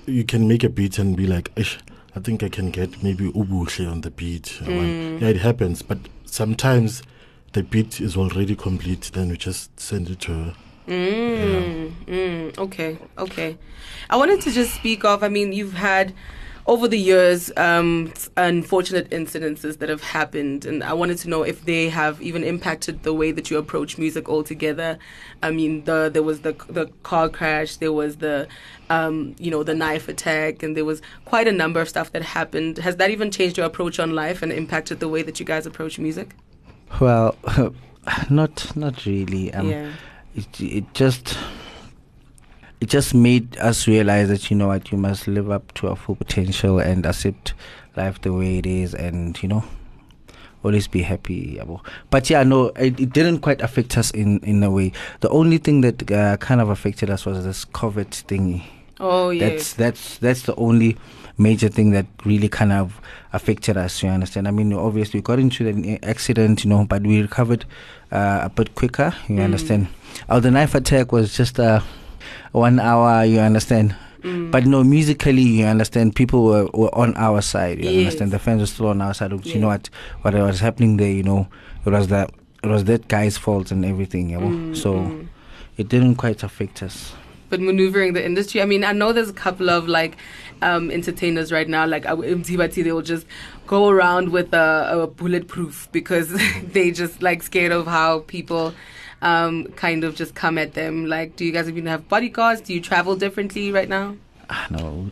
you 0.07 0.25
can 0.25 0.49
make 0.49 0.65
a 0.65 0.69
beat 0.69 0.99
and 0.99 1.17
be 1.17 1.27
like, 1.27 1.51
I 2.17 2.21
think 2.21 2.43
I 2.43 2.49
can 2.49 2.71
get 2.71 3.03
maybe 3.03 3.31
Ubushe 3.33 3.91
on 3.91 4.01
the 4.03 4.11
beat. 4.11 4.61
One- 4.63 5.19
Yeah, 5.21 5.29
it 5.29 5.39
happens. 5.39 5.83
But 5.83 5.99
sometimes 6.25 7.03
the 7.55 7.63
beat 7.63 8.01
is 8.01 8.17
already 8.17 8.55
complete, 8.55 9.11
then 9.15 9.31
we 9.31 9.37
just 9.37 9.79
send 9.81 10.11
it 10.11 10.21
to 10.21 10.33
her. 10.33 10.55
Mm, 10.89 11.93
mm, 12.05 12.59
okay, 12.59 12.99
okay. 13.17 13.57
I 14.11 14.17
wanted 14.17 14.43
to 14.43 14.51
just 14.51 14.75
speak 14.75 15.05
of. 15.05 15.23
I 15.23 15.29
mean, 15.29 15.53
you've 15.53 15.75
had 15.75 16.13
over 16.67 16.89
the 16.89 16.99
years 16.99 17.53
um, 17.57 18.13
unfortunate 18.37 19.09
incidences 19.11 19.79
that 19.79 19.89
have 19.89 20.03
happened, 20.03 20.67
and 20.67 20.83
I 20.83 20.93
wanted 20.95 21.19
to 21.19 21.31
know 21.31 21.43
if 21.43 21.65
they 21.65 21.89
have 21.89 22.21
even 22.21 22.43
impacted 22.43 23.05
the 23.05 23.15
way 23.15 23.31
that 23.33 23.51
you 23.51 23.57
approach 23.57 23.99
music 23.99 24.29
altogether. 24.29 24.99
I 25.43 25.53
mean, 25.53 25.85
the 25.85 26.11
there 26.13 26.25
was 26.25 26.41
the 26.41 26.53
the 26.69 26.87
car 27.05 27.29
crash, 27.29 27.77
there 27.77 27.93
was 27.93 28.17
the 28.17 28.49
um, 28.91 29.37
you 29.39 29.51
know 29.51 29.63
the 29.63 29.75
knife 29.75 30.09
attack, 30.09 30.63
and 30.65 30.77
there 30.77 30.85
was 30.85 31.01
quite 31.25 31.47
a 31.47 31.53
number 31.53 31.81
of 31.81 31.89
stuff 31.89 32.11
that 32.13 32.23
happened. 32.23 32.79
Has 32.79 32.97
that 32.97 33.11
even 33.11 33.31
changed 33.31 33.57
your 33.57 33.67
approach 33.67 34.01
on 34.01 34.11
life 34.15 34.43
and 34.43 34.53
impacted 34.53 34.99
the 34.99 35.09
way 35.09 35.23
that 35.23 35.39
you 35.39 35.47
guys 35.47 35.67
approach 35.67 36.01
music? 36.01 36.35
Well, 37.01 37.37
not 38.31 38.77
not 38.77 39.05
really. 39.07 39.53
Um, 39.53 39.71
yeah. 39.71 39.93
it 40.35 40.61
it 40.61 40.95
just 40.95 41.37
it 42.81 42.89
just 42.89 43.15
made 43.15 43.57
us 43.59 43.87
realize 43.87 44.29
that 44.29 44.51
you 44.51 44.57
know 44.57 44.69
what 44.69 44.93
you 44.93 44.99
must 44.99 45.27
live 45.27 45.51
up 45.51 45.73
to 45.75 45.89
our 45.89 45.97
full 45.97 46.17
potential 46.17 46.79
and 46.79 47.07
accept 47.07 47.55
life 47.97 48.21
the 48.21 48.33
way 48.33 48.59
it 48.59 48.67
is 48.67 48.95
and 48.95 49.41
you 49.43 49.49
know 49.49 49.65
always 50.63 50.89
be 50.89 51.03
happy 51.03 51.61
but 52.11 52.29
yeah 52.31 52.43
no 52.43 52.67
it, 52.77 52.99
it 52.99 53.13
didn't 53.13 53.41
quite 53.41 53.61
affect 53.61 53.97
us 53.97 54.11
in 54.11 54.39
in 54.41 54.63
a 54.63 54.71
way 54.71 54.91
the 55.21 55.29
only 55.29 55.59
thing 55.59 55.83
that 55.83 56.11
uh, 56.11 56.37
kind 56.39 56.61
of 56.61 56.69
affected 56.71 57.11
us 57.11 57.25
was 57.27 57.45
this 57.45 57.65
covid 57.67 58.09
thingy 58.09 58.65
Oh 59.01 59.31
yeah. 59.31 59.49
that's 59.49 59.75
that's 59.75 60.19
that's 60.19 60.43
the 60.43 60.55
only 60.57 60.97
major 61.37 61.69
thing 61.69 61.91
that 61.91 62.07
really 62.25 62.49
kind 62.49 62.73
of 62.73 63.01
affected 63.33 63.77
us 63.77 64.03
you 64.03 64.09
understand? 64.09 64.47
I 64.49 64.51
mean 64.51 64.73
obviously 64.73 65.19
we 65.21 65.23
got 65.23 65.39
into 65.39 65.67
an 65.69 65.99
accident 66.05 66.65
you 66.65 66.71
know 66.71 66.85
but 66.85 67.03
we 67.03 67.21
recovered 67.23 67.65
uh, 68.13 68.41
a 68.45 68.49
bit 68.51 68.75
quicker 68.75 69.15
you 69.29 69.41
understand? 69.41 69.89
Oh 70.29 70.41
the 70.41 70.51
knife 70.51 70.75
attack 70.75 71.13
was 71.13 71.37
just 71.37 71.59
uh, 71.59 71.81
one 72.53 72.79
hour 72.81 73.25
you 73.25 73.41
understand? 73.41 73.95
But 74.23 74.65
no 74.67 74.83
musically 74.85 75.43
you 75.43 75.67
understand 75.67 76.17
people 76.17 76.45
were, 76.45 76.67
were 76.73 76.95
on 76.95 77.15
our 77.17 77.43
side 77.43 77.79
you 77.79 77.91
Yes. 77.91 77.99
understand? 77.99 78.31
The 78.31 78.39
fans 78.39 78.61
were 78.61 78.67
still 78.67 78.87
on 78.89 79.03
our 79.03 79.13
side 79.15 79.33
you 79.47 79.61
know 79.61 79.67
what 79.69 79.91
what 80.23 80.35
was 80.35 80.61
happening 80.61 80.97
there 80.97 81.11
you 81.11 81.23
know? 81.23 81.49
It 81.85 81.91
was 81.91 82.09
that 82.09 82.31
it 82.63 82.69
was 82.69 82.85
that 82.85 83.09
guy's 83.09 83.37
fault 83.37 83.71
and 83.71 83.85
everything 83.85 84.31
you 84.31 84.41
know? 84.41 84.55
so 84.73 85.13
it 85.77 85.89
didn't 85.89 86.15
quite 86.15 86.43
affect 86.43 86.83
us 86.83 87.13
but 87.55 87.61
maneuvering 87.61 88.15
the 88.15 88.25
industry. 88.25 88.61
I 88.61 88.65
mean, 88.65 88.83
I 88.83 88.91
know 88.91 89.13
there's 89.13 89.31
a 89.31 89.33
couple 89.47 89.71
of 89.71 89.87
like 89.87 90.17
um, 90.61 90.91
entertainers 90.91 91.53
right 91.53 91.69
now, 91.69 91.87
like 91.87 92.03
Mzibati, 92.03 92.83
they 92.83 92.91
will 92.91 93.03
just 93.03 93.27
go 93.69 93.89
around 93.89 94.31
with 94.31 94.53
a, 94.53 95.03
a 95.03 95.07
bulletproof 95.07 95.89
because 95.93 96.29
they 96.73 96.91
just 96.91 97.23
like 97.23 97.45
scared 97.45 97.71
of 97.71 97.87
how 97.87 98.21
people 98.27 98.75
um, 99.23 99.67
kind 99.77 100.03
of 100.03 100.17
just 100.17 100.35
come 100.35 100.59
at 100.59 100.75
them. 100.75 101.07
Like, 101.07 101.37
do 101.37 101.45
you 101.45 101.53
guys 101.53 101.69
even 101.69 101.87
have 101.87 102.09
bodyguards? 102.09 102.61
Do 102.63 102.75
you 102.75 102.81
travel 102.81 103.15
differently 103.15 103.71
right 103.71 103.89
now? 103.89 104.17
Ah, 104.51 104.67
no 104.71 105.11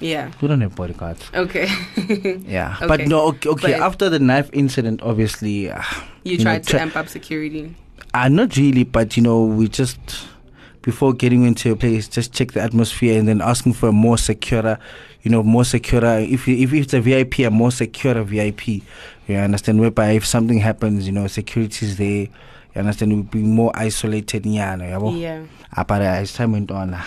Yeah. 0.00 0.32
We 0.40 0.48
don't 0.48 0.60
have 0.62 0.74
bodyguards. 0.74 1.30
Okay. 1.32 1.68
Yeah, 2.48 2.76
Okay. 2.82 2.86
but 2.88 3.00
no, 3.06 3.28
okay, 3.28 3.48
okay. 3.50 3.72
But- 3.72 3.80
after 3.82 4.10
the 4.10 4.18
knife 4.18 4.50
incident, 4.52 5.00
obviously, 5.02 5.70
uh, 5.70 5.80
you 6.24 6.38
know, 6.38 6.44
tried 6.44 6.64
to 6.64 6.70
try- 6.70 6.80
amp 6.80 6.96
up 6.96 7.08
security. 7.08 7.74
Uh, 8.12 8.28
not 8.28 8.56
really, 8.56 8.82
but 8.84 9.16
you 9.16 9.22
know, 9.22 9.44
we 9.44 9.68
just 9.68 9.98
before 10.84 11.12
getting 11.14 11.44
into 11.44 11.72
a 11.72 11.76
place, 11.76 12.06
just 12.08 12.32
check 12.32 12.52
the 12.52 12.60
atmosphere 12.60 13.18
and 13.18 13.26
then 13.26 13.40
asking 13.40 13.72
for 13.72 13.88
a 13.88 13.92
more 13.92 14.18
secure, 14.18 14.78
you 15.22 15.30
know, 15.30 15.42
more 15.42 15.64
secure. 15.64 16.04
If 16.20 16.46
if 16.46 16.72
it's 16.72 16.92
a 16.94 17.00
VIP, 17.00 17.40
a 17.40 17.50
more 17.50 17.72
secure 17.72 18.22
VIP. 18.22 18.82
You 19.26 19.36
understand? 19.36 19.80
Whereby 19.80 20.10
if 20.12 20.26
something 20.26 20.58
happens, 20.58 21.06
you 21.06 21.12
know, 21.12 21.26
security 21.26 21.86
is 21.86 21.96
there. 21.96 22.28
You 22.74 22.76
understand? 22.76 23.12
We'll 23.12 23.22
be 23.22 23.38
more 23.42 23.72
isolated. 23.74 24.44
Yeah, 24.44 24.74
no, 24.76 24.84
yabo? 24.84 25.18
Yeah. 25.18 25.44
Ah, 25.76 25.84
but 25.84 26.02
uh, 26.02 26.20
as 26.20 26.32
time 26.34 26.52
went 26.52 26.70
on, 26.70 26.92
uh, 26.94 27.02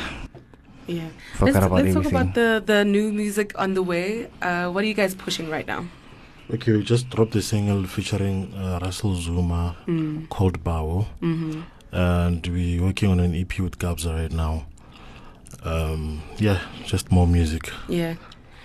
Yeah. 0.87 1.09
forgot 1.35 1.53
let's 1.53 1.65
about 1.67 1.83
let's 1.83 1.93
talk 1.93 2.05
about 2.07 2.33
the, 2.33 2.63
the 2.65 2.83
new 2.85 3.11
music 3.13 3.53
on 3.59 3.73
the 3.75 3.83
way. 3.83 4.27
Uh, 4.41 4.71
what 4.71 4.83
are 4.83 4.87
you 4.87 4.93
guys 4.95 5.13
pushing 5.13 5.49
right 5.49 5.67
now? 5.67 5.85
Okay, 6.49 6.71
we 6.71 6.81
just 6.81 7.09
dropped 7.09 7.35
a 7.35 7.41
single 7.41 7.83
featuring 7.85 8.53
uh, 8.55 8.79
Russell 8.81 9.13
Zuma 9.15 9.75
Mm. 9.85 10.29
called 10.29 10.63
Bao, 10.63 11.05
Mm-hmm. 11.21 11.61
And 11.91 12.45
we're 12.47 12.81
working 12.83 13.09
on 13.09 13.19
an 13.19 13.33
EP 13.35 13.59
with 13.59 13.79
Kabza 13.79 14.13
right 14.13 14.31
now. 14.31 14.65
Um, 15.63 16.21
yeah, 16.37 16.59
just 16.85 17.11
more 17.11 17.27
music. 17.27 17.71
Yeah. 17.87 18.15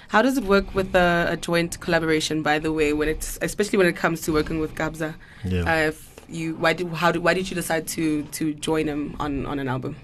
How 0.09 0.21
does 0.23 0.37
it 0.37 0.45
work 0.45 0.75
with 0.75 0.95
a, 0.95 1.29
a 1.31 1.37
joint 1.37 1.81
collaboration? 1.81 2.43
By 2.43 2.59
the 2.59 2.73
way, 2.73 2.93
when 2.93 3.09
it's 3.09 3.39
especially 3.41 3.79
when 3.79 3.87
it 3.87 3.97
comes 3.97 4.21
to 4.23 4.33
working 4.33 4.59
with 4.61 4.75
Kabza, 4.75 5.15
Yeah, 5.45 5.63
uh, 5.63 5.89
if 5.89 6.11
you 6.29 6.55
why 6.57 6.73
did 6.75 6.89
how 6.89 7.11
did 7.13 7.23
why 7.23 7.35
did 7.35 7.49
you 7.49 7.55
decide 7.55 7.87
to 7.89 8.23
to 8.25 8.55
join 8.55 8.87
him 8.89 9.17
on 9.19 9.47
on 9.47 9.59
an 9.59 9.69
album? 9.69 9.97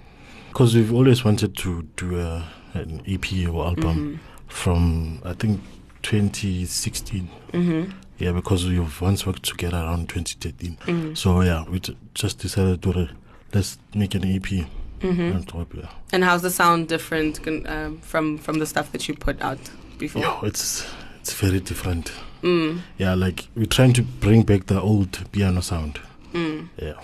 because 0.49 0.75
we've 0.75 0.93
always 0.95 1.25
wanted 1.25 1.55
to 1.57 1.83
do 1.97 2.19
a, 2.19 2.43
an 2.73 3.03
EP 3.07 3.47
or 3.49 3.67
album 3.67 4.19
from 4.49 5.21
I 5.25 5.35
think 5.35 5.61
2016. 6.03 7.29
Mm-hmm. 7.53 7.93
Yeah, 8.19 8.33
because 8.33 8.67
we've 8.67 9.01
once 9.01 9.27
worked 9.27 9.45
together 9.45 9.77
around 9.79 10.09
2013. 10.09 10.77
Mm-hmm. 10.87 11.15
So 11.15 11.41
yeah, 11.43 11.65
we 11.69 11.81
t- 11.81 11.97
just 12.15 12.39
decided 12.41 12.83
to 12.83 12.93
re- 12.93 13.11
let's 13.55 13.79
make 13.95 14.15
an 14.15 14.25
EP 14.25 14.67
Mm-hmm. 15.01 15.21
and 15.21 15.47
drop 15.47 15.73
it. 15.77 15.85
And 16.13 16.25
how's 16.25 16.43
the 16.43 16.51
sound 16.51 16.89
different 16.89 17.39
um, 17.69 17.99
from 18.01 18.37
from 18.37 18.59
the 18.59 18.67
stuff 18.67 18.91
that 18.91 19.07
you 19.07 19.15
put 19.15 19.41
out 19.41 19.61
before? 19.97 20.23
Yo, 20.23 20.41
it's 20.43 20.85
it's 21.21 21.33
very 21.35 21.61
different. 21.61 22.11
Mm. 22.43 22.81
Yeah, 22.99 23.15
like 23.15 23.47
we're 23.55 23.67
trying 23.67 23.93
to 23.93 24.03
bring 24.03 24.43
back 24.43 24.67
the 24.67 24.81
old 24.81 25.31
piano 25.31 25.61
sound. 25.61 26.01
Mm. 26.33 26.69
Yeah. 26.83 26.95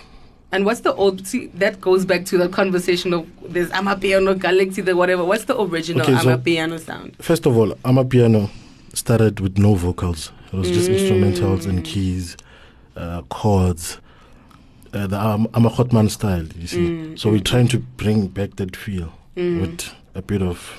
And 0.50 0.64
what's 0.64 0.80
the 0.80 0.92
old? 0.94 1.24
See, 1.24 1.46
that 1.54 1.80
goes 1.80 2.04
back 2.04 2.24
to 2.26 2.38
the 2.38 2.48
conversation 2.48 3.12
of 3.14 3.28
there's 3.52 3.70
Amapiano, 3.70 4.36
Galaxy, 4.40 4.82
the 4.82 4.96
whatever. 4.96 5.24
What's 5.24 5.44
the 5.44 5.56
original 5.60 6.02
Okay, 6.02 6.18
so- 6.20 6.36
Amapiano 6.36 6.80
sound? 6.80 7.14
First 7.20 7.46
of 7.46 7.56
all, 7.56 7.74
I'm 7.84 7.98
a 7.98 8.04
piano 8.04 8.50
started 8.94 9.40
with 9.40 9.58
no 9.58 9.74
vocals. 9.74 10.32
It 10.52 10.56
was 10.56 10.70
just 10.70 10.90
Mm. 10.90 10.98
instrumentals 10.98 11.66
and 11.66 11.84
keys, 11.84 12.36
uh, 12.96 13.22
chords. 13.22 13.98
Uh, 14.92 15.08
the 15.08 15.20
um, 15.20 15.48
style, 16.08 16.46
you 16.56 16.66
see. 16.68 16.78
Mm, 16.88 17.18
so 17.18 17.28
we're 17.30 17.38
mm, 17.40 17.44
trying 17.44 17.66
to 17.68 17.78
bring 17.78 18.28
back 18.28 18.54
that 18.56 18.76
feel 18.76 19.12
Mm. 19.36 19.60
with 19.60 19.92
a 20.14 20.22
bit 20.22 20.40
of 20.42 20.70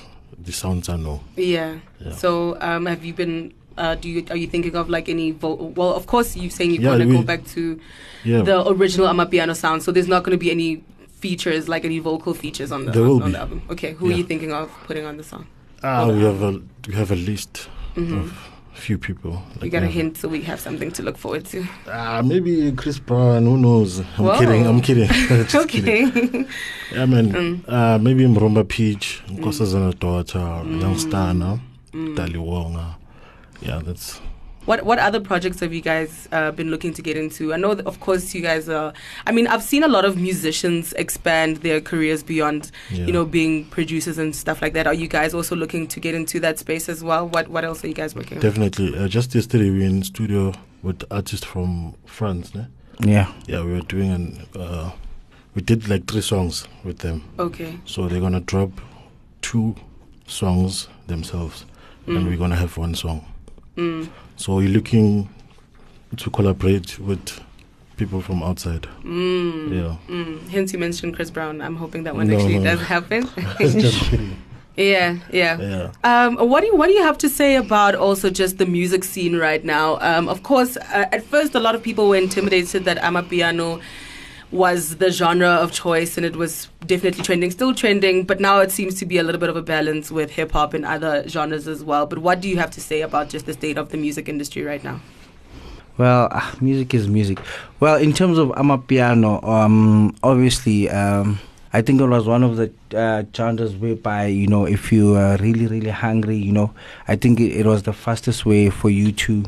the 0.42 0.52
sounds 0.52 0.88
I 0.88 0.96
know. 0.96 1.20
Yeah. 1.36 1.76
Yeah. 2.00 2.12
So, 2.12 2.56
um, 2.60 2.86
have 2.86 3.04
you 3.04 3.12
been? 3.12 3.52
Uh, 3.76 3.94
do 3.94 4.08
you 4.08 4.24
are 4.30 4.36
you 4.38 4.46
thinking 4.46 4.74
of 4.74 4.88
like 4.88 5.10
any? 5.10 5.32
Vo- 5.32 5.72
well, 5.76 5.92
of 5.92 6.06
course, 6.06 6.34
you're 6.34 6.48
saying 6.50 6.70
you're 6.70 6.82
Yeah, 6.82 6.96
going 6.96 7.08
to 7.10 7.14
go 7.16 7.22
back 7.22 7.44
to 7.48 7.78
Yeah. 8.24 8.40
the 8.40 8.66
original 8.66 9.06
Amapiano 9.08 9.54
sound. 9.54 9.82
So 9.82 9.92
there's 9.92 10.08
not 10.08 10.24
going 10.24 10.32
to 10.32 10.42
be 10.42 10.50
any 10.50 10.82
features 11.20 11.68
like 11.68 11.84
any 11.84 11.98
vocal 11.98 12.32
features 12.32 12.72
on 12.72 12.86
the 12.86 12.92
There 12.92 13.02
will 13.02 13.22
on 13.22 13.26
be. 13.28 13.32
the 13.32 13.40
album. 13.40 13.62
Okay, 13.70 13.92
who 13.92 14.08
are 14.08 14.12
you 14.14 14.24
thinking 14.24 14.50
of 14.52 14.70
putting 14.86 15.04
on 15.04 15.18
the 15.18 15.24
song? 15.24 15.46
ah, 15.82 16.06
Well, 16.06 16.16
we 16.16 16.22
have 16.24 16.42
a 16.42 16.60
we 16.88 16.94
have 16.94 17.10
a 17.10 17.16
list 17.16 17.68
hmm 17.96 18.18
of 18.20 18.32
few 18.74 18.98
people. 18.98 19.42
You 19.62 19.70
got 19.70 19.82
a 19.82 19.86
hint, 19.86 20.18
so 20.18 20.28
we 20.28 20.42
have 20.42 20.60
something 20.60 20.90
to 20.92 21.02
look 21.02 21.16
forward 21.16 21.46
to. 21.46 21.64
Ah, 21.88 22.20
maybe 22.22 22.70
Chris 22.72 22.98
Brown. 22.98 23.46
Who 23.46 23.56
knows? 23.56 24.00
I'm 24.00 24.24
Whoa. 24.24 24.38
kidding. 24.38 24.66
I'm 24.66 24.80
kidding. 24.82 25.08
Just 25.48 25.68
kidding. 25.70 26.08
okay. 26.08 26.44
Yeah, 26.92 27.06
man. 27.06 27.32
Mm. 27.32 27.64
Uh, 27.66 27.98
maybe 27.98 28.24
Mromba 28.24 28.68
Peach, 28.68 29.22
Nkosazana 29.28 29.98
daughter, 29.98 30.38
Mm. 30.38 30.80
Young 30.82 30.94
Stunna, 30.96 31.58
Mm. 31.92 32.14
Daliwonga. 32.16 32.96
Yeah, 33.62 33.80
that's 33.82 34.20
What 34.66 34.84
what 34.84 34.98
other 34.98 35.20
projects 35.20 35.60
have 35.60 35.72
you 35.72 35.80
guys 35.80 36.28
uh, 36.32 36.50
been 36.50 36.70
looking 36.70 36.92
to 36.94 37.02
get 37.02 37.16
into? 37.16 37.54
I 37.54 37.56
know, 37.56 37.74
that 37.74 37.86
of 37.86 38.00
course, 38.00 38.34
you 38.34 38.42
guys 38.42 38.68
are. 38.68 38.92
I 39.26 39.32
mean, 39.32 39.46
I've 39.46 39.62
seen 39.62 39.84
a 39.84 39.88
lot 39.88 40.04
of 40.04 40.16
musicians 40.16 40.92
expand 40.94 41.58
their 41.58 41.80
careers 41.80 42.22
beyond, 42.24 42.72
yeah. 42.90 43.06
you 43.06 43.12
know, 43.12 43.24
being 43.24 43.64
producers 43.66 44.18
and 44.18 44.34
stuff 44.34 44.60
like 44.60 44.72
that. 44.74 44.86
Are 44.88 44.94
you 44.94 45.06
guys 45.06 45.34
also 45.34 45.54
looking 45.56 45.86
to 45.88 46.00
get 46.00 46.14
into 46.16 46.40
that 46.40 46.58
space 46.58 46.88
as 46.88 47.02
well? 47.04 47.28
What 47.28 47.48
what 47.48 47.64
else 47.64 47.84
are 47.84 47.88
you 47.88 47.94
guys 47.94 48.14
working 48.16 48.38
on? 48.38 48.42
definitely. 48.42 48.96
Uh, 48.98 49.06
just 49.08 49.34
yesterday 49.34 49.70
we 49.70 49.78
were 49.78 49.84
in 49.86 50.02
studio 50.02 50.52
with 50.82 51.04
artists 51.10 51.46
from 51.46 51.94
France. 52.04 52.52
Ne? 52.54 52.66
yeah, 53.00 53.32
Yeah, 53.46 53.62
we 53.64 53.72
were 53.72 53.80
doing 53.82 54.10
an. 54.10 54.46
Uh, 54.54 54.90
we 55.54 55.62
did 55.62 55.88
like 55.88 56.06
three 56.06 56.20
songs 56.22 56.66
with 56.84 56.98
them. 56.98 57.22
Okay. 57.38 57.78
So 57.84 58.08
they're 58.08 58.20
gonna 58.20 58.40
drop 58.40 58.70
two 59.42 59.76
songs 60.26 60.88
themselves, 61.06 61.64
and 62.06 62.18
Mm. 62.18 62.26
we're 62.26 62.36
gonna 62.36 62.56
have 62.56 62.76
one 62.76 62.94
song. 62.96 63.24
Mm. 63.76 64.08
So 64.36 64.56
we're 64.56 64.68
looking 64.68 65.28
to 66.16 66.30
collaborate 66.30 66.98
with 66.98 67.40
people 67.96 68.20
from 68.20 68.42
outside. 68.42 68.86
Mm. 69.02 69.70
Yeah. 69.74 69.96
Mm. 70.14 70.48
Hence, 70.48 70.72
you 70.72 70.78
mentioned 70.78 71.14
Chris 71.16 71.30
Brown. 71.30 71.60
I'm 71.60 71.76
hoping 71.76 72.04
that 72.04 72.14
one 72.14 72.28
No, 72.28 72.36
actually 72.36 72.58
no. 72.58 72.64
does 72.64 72.80
happen. 72.80 73.28
Yeah, 74.78 75.16
yeah. 75.32 75.58
Yeah. 75.58 75.92
Um, 76.04 76.36
what 76.36 76.60
do 76.60 76.66
you 76.66 76.76
what 76.76 76.88
do 76.88 76.92
you 76.92 77.02
have 77.02 77.16
to 77.18 77.30
say 77.30 77.56
about 77.56 77.94
also 77.94 78.28
just 78.28 78.58
the 78.58 78.66
music 78.66 79.04
scene 79.04 79.34
right 79.36 79.64
now? 79.64 79.98
Um, 80.02 80.28
of 80.28 80.42
course, 80.42 80.76
uh, 80.76 81.06
at 81.12 81.24
first 81.24 81.54
a 81.54 81.58
lot 81.60 81.74
of 81.74 81.82
people 81.82 82.08
were 82.10 82.16
intimidated 82.16 82.84
that 82.84 82.98
Amapiano 82.98 83.80
was 84.50 84.96
the 84.96 85.10
genre 85.10 85.48
of 85.48 85.72
choice 85.72 86.16
and 86.16 86.24
it 86.24 86.36
was 86.36 86.68
definitely 86.86 87.22
trending, 87.24 87.50
still 87.50 87.74
trending, 87.74 88.24
but 88.24 88.40
now 88.40 88.60
it 88.60 88.70
seems 88.70 88.94
to 88.96 89.06
be 89.06 89.18
a 89.18 89.22
little 89.22 89.40
bit 89.40 89.48
of 89.48 89.56
a 89.56 89.62
balance 89.62 90.10
with 90.10 90.30
hip 90.30 90.52
hop 90.52 90.72
and 90.72 90.84
other 90.84 91.28
genres 91.28 91.66
as 91.66 91.82
well. 91.82 92.06
But 92.06 92.18
what 92.18 92.40
do 92.40 92.48
you 92.48 92.56
have 92.58 92.70
to 92.72 92.80
say 92.80 93.00
about 93.00 93.28
just 93.28 93.46
the 93.46 93.52
state 93.52 93.76
of 93.76 93.90
the 93.90 93.96
music 93.96 94.28
industry 94.28 94.62
right 94.62 94.82
now? 94.82 95.00
Well, 95.98 96.28
ah, 96.30 96.54
music 96.60 96.92
is 96.94 97.08
music. 97.08 97.38
Well, 97.80 97.96
in 97.96 98.12
terms 98.12 98.38
of 98.38 98.48
Amapiano, 98.48 99.42
um, 99.42 100.14
obviously, 100.22 100.90
um, 100.90 101.40
I 101.72 101.82
think 101.82 102.00
it 102.00 102.06
was 102.06 102.26
one 102.26 102.42
of 102.42 102.56
the 102.56 102.70
uh, 102.96 103.24
genres 103.34 103.74
whereby, 103.74 104.26
you 104.26 104.46
know, 104.46 104.66
if 104.66 104.92
you 104.92 105.16
are 105.16 105.36
really, 105.38 105.66
really 105.66 105.90
hungry, 105.90 106.36
you 106.36 106.52
know, 106.52 106.72
I 107.08 107.16
think 107.16 107.40
it, 107.40 107.52
it 107.52 107.66
was 107.66 107.82
the 107.82 107.94
fastest 107.94 108.44
way 108.44 108.68
for 108.70 108.90
you 108.90 109.10
to, 109.12 109.44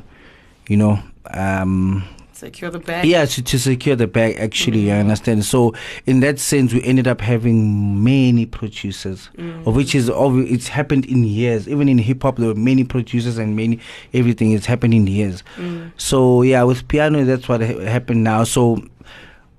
you 0.68 0.76
know, 0.76 0.98
um, 1.32 2.02
Secure 2.38 2.70
the 2.70 2.78
bag. 2.78 3.04
yeah, 3.04 3.24
to, 3.24 3.42
to 3.42 3.58
secure 3.58 3.96
the 3.96 4.06
bag, 4.06 4.36
actually, 4.38 4.84
Mhm. 4.84 4.96
I 4.96 5.00
understand. 5.00 5.44
So, 5.44 5.74
in 6.06 6.20
that 6.20 6.38
sense, 6.38 6.72
we 6.72 6.80
ended 6.84 7.08
up 7.08 7.20
having 7.20 8.04
many 8.04 8.46
producers 8.46 9.28
Mm. 9.36 9.66
of 9.66 9.74
which 9.74 9.94
is 9.94 10.08
it's 10.54 10.68
happened 10.68 11.04
in 11.06 11.24
years. 11.24 11.68
Even 11.68 11.88
in 11.88 11.98
hip 11.98 12.22
hop, 12.22 12.36
there 12.36 12.46
were 12.48 12.54
many 12.54 12.84
producers 12.84 13.38
and 13.38 13.56
many 13.56 13.80
everything. 14.14 14.52
It's 14.52 14.66
happened 14.66 14.94
in 14.94 15.06
years. 15.08 15.42
Mm. 15.60 15.90
So 15.96 16.42
yeah, 16.42 16.62
with 16.62 16.86
piano, 16.86 17.24
that's 17.24 17.48
what 17.48 17.60
ha- 17.60 17.80
happened 17.80 18.22
now. 18.22 18.44
So 18.44 18.82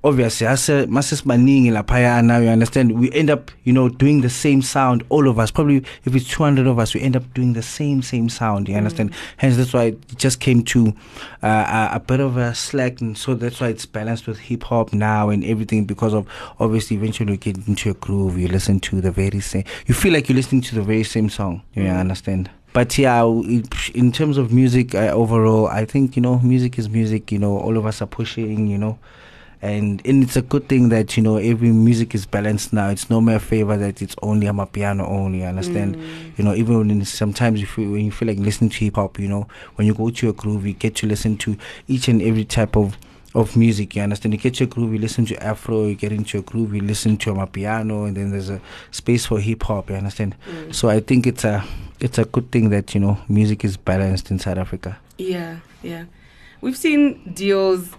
obviously, 0.03 0.48
as 0.48 0.70
a 0.70 0.88
masses 0.88 1.25
maning 1.25 1.65
lapaya 1.74 2.20
and 2.20 2.27
now, 2.27 2.39
you 2.39 2.50
understand. 2.50 3.00
We 3.00 3.12
end 3.12 3.29
up, 3.29 3.51
you 3.63 3.74
know, 3.74 3.89
doing 3.89 4.22
the 4.22 4.29
same 4.29 4.62
sound. 4.62 5.03
All 5.10 5.27
of 5.27 5.39
us, 5.39 5.51
probably 5.51 5.77
if 6.06 6.15
it's 6.15 6.27
two 6.27 6.44
hundred 6.44 6.68
of 6.68 6.79
us, 6.79 6.94
we 6.94 7.01
end 7.01 7.15
up 7.15 7.34
doing 7.34 7.53
the 7.53 7.62
same 7.62 8.01
same 8.01 8.29
sound. 8.29 8.68
You 8.70 8.75
understand? 8.75 9.13
Hence, 9.38 9.58
that's 9.58 9.74
why 9.74 9.84
it 9.86 10.18
just 10.18 10.39
came 10.39 10.63
to 10.65 10.94
uh, 11.44 11.89
a, 11.91 11.96
a 11.96 12.00
bit 12.00 12.20
of 12.20 12.38
a 12.38 12.53
slack, 12.56 13.01
and 13.01 13.18
so 13.18 13.34
that's 13.36 13.60
why 13.60 13.68
it's 13.68 13.86
balanced 13.86 14.27
with 14.27 14.39
hip 14.39 14.63
hop 14.63 14.94
now 14.94 15.29
and 15.29 15.44
everything. 15.44 15.86
Because 15.86 16.13
of 16.13 16.27
obviously, 16.60 16.98
eventually, 16.98 17.34
you 17.34 17.38
get 17.38 17.58
into 17.68 17.89
a 17.89 17.94
groove. 17.96 18.38
You 18.38 18.48
listen 18.48 18.79
to 18.82 19.01
the 19.01 19.12
very 19.12 19.39
same. 19.39 19.63
You 19.86 19.94
feel 19.94 20.13
like 20.13 20.29
you're 20.29 20.36
listening 20.38 20.62
to 20.63 20.75
the 20.75 20.82
very 20.82 21.03
same 21.03 21.29
song. 21.29 21.62
You 21.75 21.84
Mm. 21.84 22.00
understand? 22.00 22.50
But 22.72 22.96
yeah, 23.00 23.24
in 23.96 24.12
terms 24.12 24.38
of 24.38 24.53
music 24.53 24.94
uh, 24.94 25.10
overall, 25.12 25.68
I 25.68 25.86
think 25.86 26.15
you 26.15 26.22
know, 26.22 26.38
music 26.39 26.77
is 26.77 26.88
music. 26.88 27.32
You 27.32 27.39
know, 27.39 27.58
all 27.58 27.77
of 27.77 27.86
us 27.88 28.00
are 28.01 28.06
pushing. 28.06 28.68
You 28.68 28.77
know, 28.77 29.00
and 29.62 30.01
and 30.06 30.24
it's 30.24 30.38
a 30.38 30.42
good 30.42 30.70
thing 30.70 30.89
that 30.89 31.18
you 31.18 31.24
know 31.24 31.38
every 31.38 31.72
music 31.72 32.16
is 32.16 32.25
balanced 32.25 32.72
now. 32.72 32.89
It's 32.89 33.10
no 33.10 33.20
more 33.20 33.39
favor 33.39 33.75
that 33.75 34.01
it's 34.01 34.16
only 34.22 34.48
a 34.48 34.66
piano 34.66 35.06
only. 35.06 35.39
You 35.39 35.46
understand? 35.46 35.98
Mm. 35.98 36.38
You 36.38 36.44
know, 36.46 36.54
even 36.54 36.88
when 36.88 37.06
sometimes 37.06 37.60
you 37.60 37.68
when 37.92 38.06
you 38.06 38.12
feel 38.12 38.30
like 38.30 38.38
listening 38.38 38.70
to 38.72 38.86
hip 38.86 38.96
hop, 38.96 39.20
you 39.20 39.28
know, 39.28 39.48
when 39.75 39.86
you 39.86 39.94
go 39.94 40.10
to 40.10 40.30
a 40.30 40.34
groove, 40.34 40.66
you 40.66 40.74
get 40.74 40.96
to 40.96 41.08
listen 41.08 41.38
to 41.38 41.58
each 41.88 42.08
and 42.08 42.22
every 42.22 42.46
type 42.46 42.78
of 42.78 42.98
of 43.36 43.58
music. 43.58 43.96
You 43.96 44.04
understand? 44.04 44.34
You 44.34 44.39
get 44.39 44.56
to 44.56 44.63
a 44.63 44.68
groove, 44.68 44.94
you 44.94 45.00
listen 45.00 45.25
to 45.25 45.44
Afro. 45.44 45.86
You 45.86 45.96
get 45.96 46.13
into 46.13 46.39
a 46.39 46.42
groove, 46.42 46.74
you 46.74 46.82
listen 46.82 47.18
to 47.18 47.32
a 47.34 47.48
piano, 47.48 48.06
and 48.06 48.16
then 48.16 48.32
there's 48.32 48.50
a 48.50 48.62
space 48.92 49.25
for 49.25 49.39
hip 49.39 49.63
hop. 49.63 49.89
You 49.89 49.98
understand? 49.98 50.36
Mm. 50.50 50.74
So 50.74 50.89
I 50.89 51.01
think 51.01 51.28
it's 51.28 51.44
a 51.44 51.66
it's 52.00 52.18
a 52.18 52.25
good 52.25 52.50
thing 52.51 52.70
that 52.70 52.94
you 52.96 53.01
know 53.01 53.18
music 53.28 53.66
is 53.66 53.75
balanced 53.75 54.32
in 54.32 54.39
South 54.39 54.58
Africa. 54.58 54.98
Yeah, 55.18 55.58
yeah. 55.84 56.06
We've 56.62 56.78
seen 56.78 57.34
deals 57.34 57.89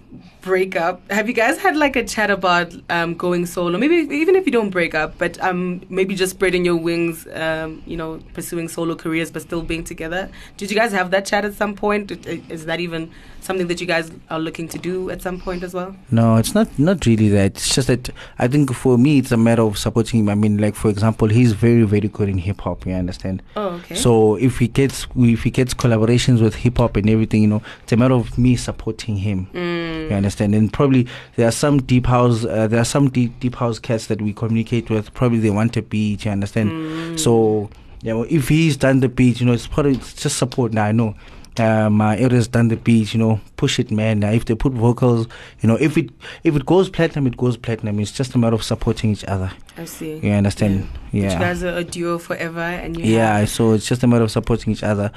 break 0.41 0.75
up. 0.75 1.09
Have 1.11 1.27
you 1.27 1.33
guys 1.33 1.57
had 1.57 1.75
like 1.75 1.95
a 1.95 2.03
chat 2.03 2.31
about 2.31 2.73
um, 2.89 3.15
going 3.15 3.45
solo? 3.45 3.77
Maybe 3.77 3.95
even 4.15 4.35
if 4.35 4.45
you 4.45 4.51
don't 4.51 4.69
break 4.69 4.95
up, 4.95 5.17
but 5.17 5.41
um, 5.43 5.81
maybe 5.89 6.15
just 6.15 6.31
spreading 6.31 6.65
your 6.65 6.75
wings, 6.75 7.27
um, 7.33 7.81
you 7.85 7.97
know, 7.97 8.19
pursuing 8.33 8.67
solo 8.67 8.95
careers, 8.95 9.31
but 9.31 9.41
still 9.41 9.61
being 9.61 9.83
together. 9.83 10.29
Did 10.57 10.71
you 10.71 10.77
guys 10.77 10.91
have 10.91 11.11
that 11.11 11.25
chat 11.25 11.45
at 11.45 11.53
some 11.53 11.75
point? 11.75 12.11
Is 12.49 12.65
that 12.65 12.79
even 12.79 13.11
something 13.41 13.67
that 13.67 13.81
you 13.81 13.87
guys 13.87 14.11
are 14.29 14.39
looking 14.39 14.67
to 14.69 14.77
do 14.77 15.09
at 15.09 15.21
some 15.21 15.39
point 15.39 15.63
as 15.63 15.73
well? 15.73 15.95
No, 16.09 16.37
it's 16.37 16.53
not 16.55 16.67
not 16.79 17.05
really 17.05 17.29
that. 17.29 17.57
It's 17.57 17.75
just 17.75 17.87
that 17.87 18.09
I 18.39 18.47
think 18.47 18.73
for 18.73 18.97
me 18.97 19.17
it's 19.19 19.31
a 19.31 19.37
matter 19.37 19.63
of 19.63 19.77
supporting 19.77 20.21
him. 20.21 20.29
I 20.29 20.35
mean, 20.35 20.57
like 20.57 20.75
for 20.75 20.89
example, 20.89 21.27
he's 21.27 21.53
very 21.53 21.83
very 21.83 22.07
good 22.07 22.29
in 22.29 22.37
hip 22.37 22.61
hop. 22.61 22.85
You 22.85 22.93
understand? 22.93 23.43
Oh, 23.55 23.69
okay. 23.69 23.95
So 23.95 24.35
if 24.35 24.59
he 24.59 24.67
gets 24.67 25.07
if 25.15 25.43
he 25.43 25.51
gets 25.51 25.73
collaborations 25.73 26.41
with 26.41 26.55
hip 26.55 26.77
hop 26.77 26.95
and 26.95 27.09
everything, 27.09 27.41
you 27.41 27.47
know, 27.47 27.61
it's 27.83 27.91
a 27.91 27.97
matter 27.97 28.13
of 28.13 28.37
me 28.37 28.55
supporting 28.55 29.17
him. 29.17 29.47
Mm. 29.53 30.09
You 30.09 30.15
understand? 30.15 30.55
And 30.55 30.71
probably 30.71 31.07
there 31.35 31.47
are 31.47 31.51
some 31.51 31.81
deep 31.81 32.05
house 32.05 32.45
uh, 32.45 32.67
there 32.67 32.79
are 32.79 32.85
some 32.85 33.09
deep 33.09 33.39
deep 33.39 33.55
house 33.55 33.79
cats 33.79 34.07
that 34.07 34.21
we 34.21 34.33
communicate 34.33 34.89
with. 34.89 35.13
Probably 35.13 35.39
they 35.39 35.49
want 35.49 35.75
a 35.77 35.81
beat. 35.81 36.25
You 36.25 36.31
understand? 36.31 36.71
Mm. 36.71 37.19
So 37.19 37.69
yeah, 38.03 38.13
well, 38.13 38.25
if 38.29 38.49
he's 38.49 38.77
done 38.77 38.99
the 38.99 39.09
beat, 39.09 39.39
you 39.39 39.45
know, 39.45 39.53
it's 39.53 39.67
probably 39.67 39.93
it's 39.93 40.13
just 40.13 40.37
support. 40.37 40.73
Now 40.73 40.85
I 40.85 40.91
know 40.91 41.15
um, 41.59 41.99
uh, 42.01 42.15
areas 42.15 42.47
done 42.47 42.69
the 42.69 42.77
beat, 42.77 43.13
you 43.13 43.19
know, 43.19 43.39
push 43.57 43.77
it, 43.79 43.91
man. 43.91 44.23
Uh, 44.23 44.31
if 44.31 44.45
they 44.45 44.55
put 44.55 44.71
vocals, 44.73 45.27
you 45.61 45.67
know, 45.67 45.75
if 45.75 45.97
it 45.97 46.09
if 46.43 46.55
it 46.55 46.65
goes 46.65 46.89
platinum, 46.89 47.27
it 47.27 47.35
goes 47.37 47.57
platinum. 47.57 47.99
It's 47.99 48.11
just 48.11 48.33
a 48.35 48.37
matter 48.37 48.55
of 48.55 48.63
supporting 48.63 49.11
each 49.11 49.23
other. 49.25 49.51
I 49.77 49.85
see. 49.85 50.17
You 50.23 50.31
understand? 50.31 50.87
Yeah. 51.11 51.23
Yeah. 51.23 51.33
You 51.33 51.39
guys 51.39 51.63
are 51.63 51.75
a 51.77 51.83
duo 51.83 52.17
forever, 52.19 52.61
and 52.61 52.97
you 52.97 53.05
Yeah. 53.05 53.39
have- 53.39 53.49
So 53.49 53.73
it's 53.73 53.85
just 53.87 54.01
a 54.03 54.07
matter 54.07 54.23
of 54.23 54.31
supporting 54.31 54.71
each 54.73 54.83
other. 54.83 55.11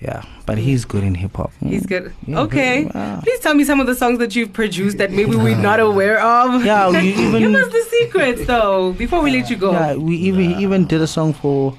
Yeah. 0.00 0.22
But 0.46 0.56
he's 0.58 0.84
good 0.86 1.04
in 1.04 1.14
hip 1.14 1.36
hop. 1.36 1.52
He's 1.60 1.82
Mm. 1.82 1.88
good. 1.88 2.12
Yeah, 2.26 2.40
okay. 2.40 2.84
very- 2.84 2.90
wow. 2.94 3.20
Please 3.22 3.40
tell 3.40 3.54
me 3.54 3.64
some 3.64 3.80
of 3.80 3.86
the 3.86 3.94
songs 3.94 4.18
that 4.18 4.34
you've 4.36 4.52
produced 4.52 4.96
that 4.98 5.10
maybe 5.12 5.36
we're 5.36 5.56
not 5.56 5.78
aware 5.80 6.18
of. 6.22 6.64
Yeah, 6.64 6.88
we 6.90 6.98
even 7.26 7.42
Give 7.42 7.54
us 7.54 7.70
the 7.72 7.84
secrets 7.90 8.46
though 8.46 8.92
before 8.92 9.20
we 9.22 9.30
let 9.30 9.50
you 9.50 9.56
go. 9.56 9.72
yeah, 9.72 9.94
we 9.94 10.16
even 10.16 10.54
he 10.54 10.62
even 10.62 10.86
did 10.86 11.00
a 11.02 11.06
song 11.06 11.32
for 11.34 11.74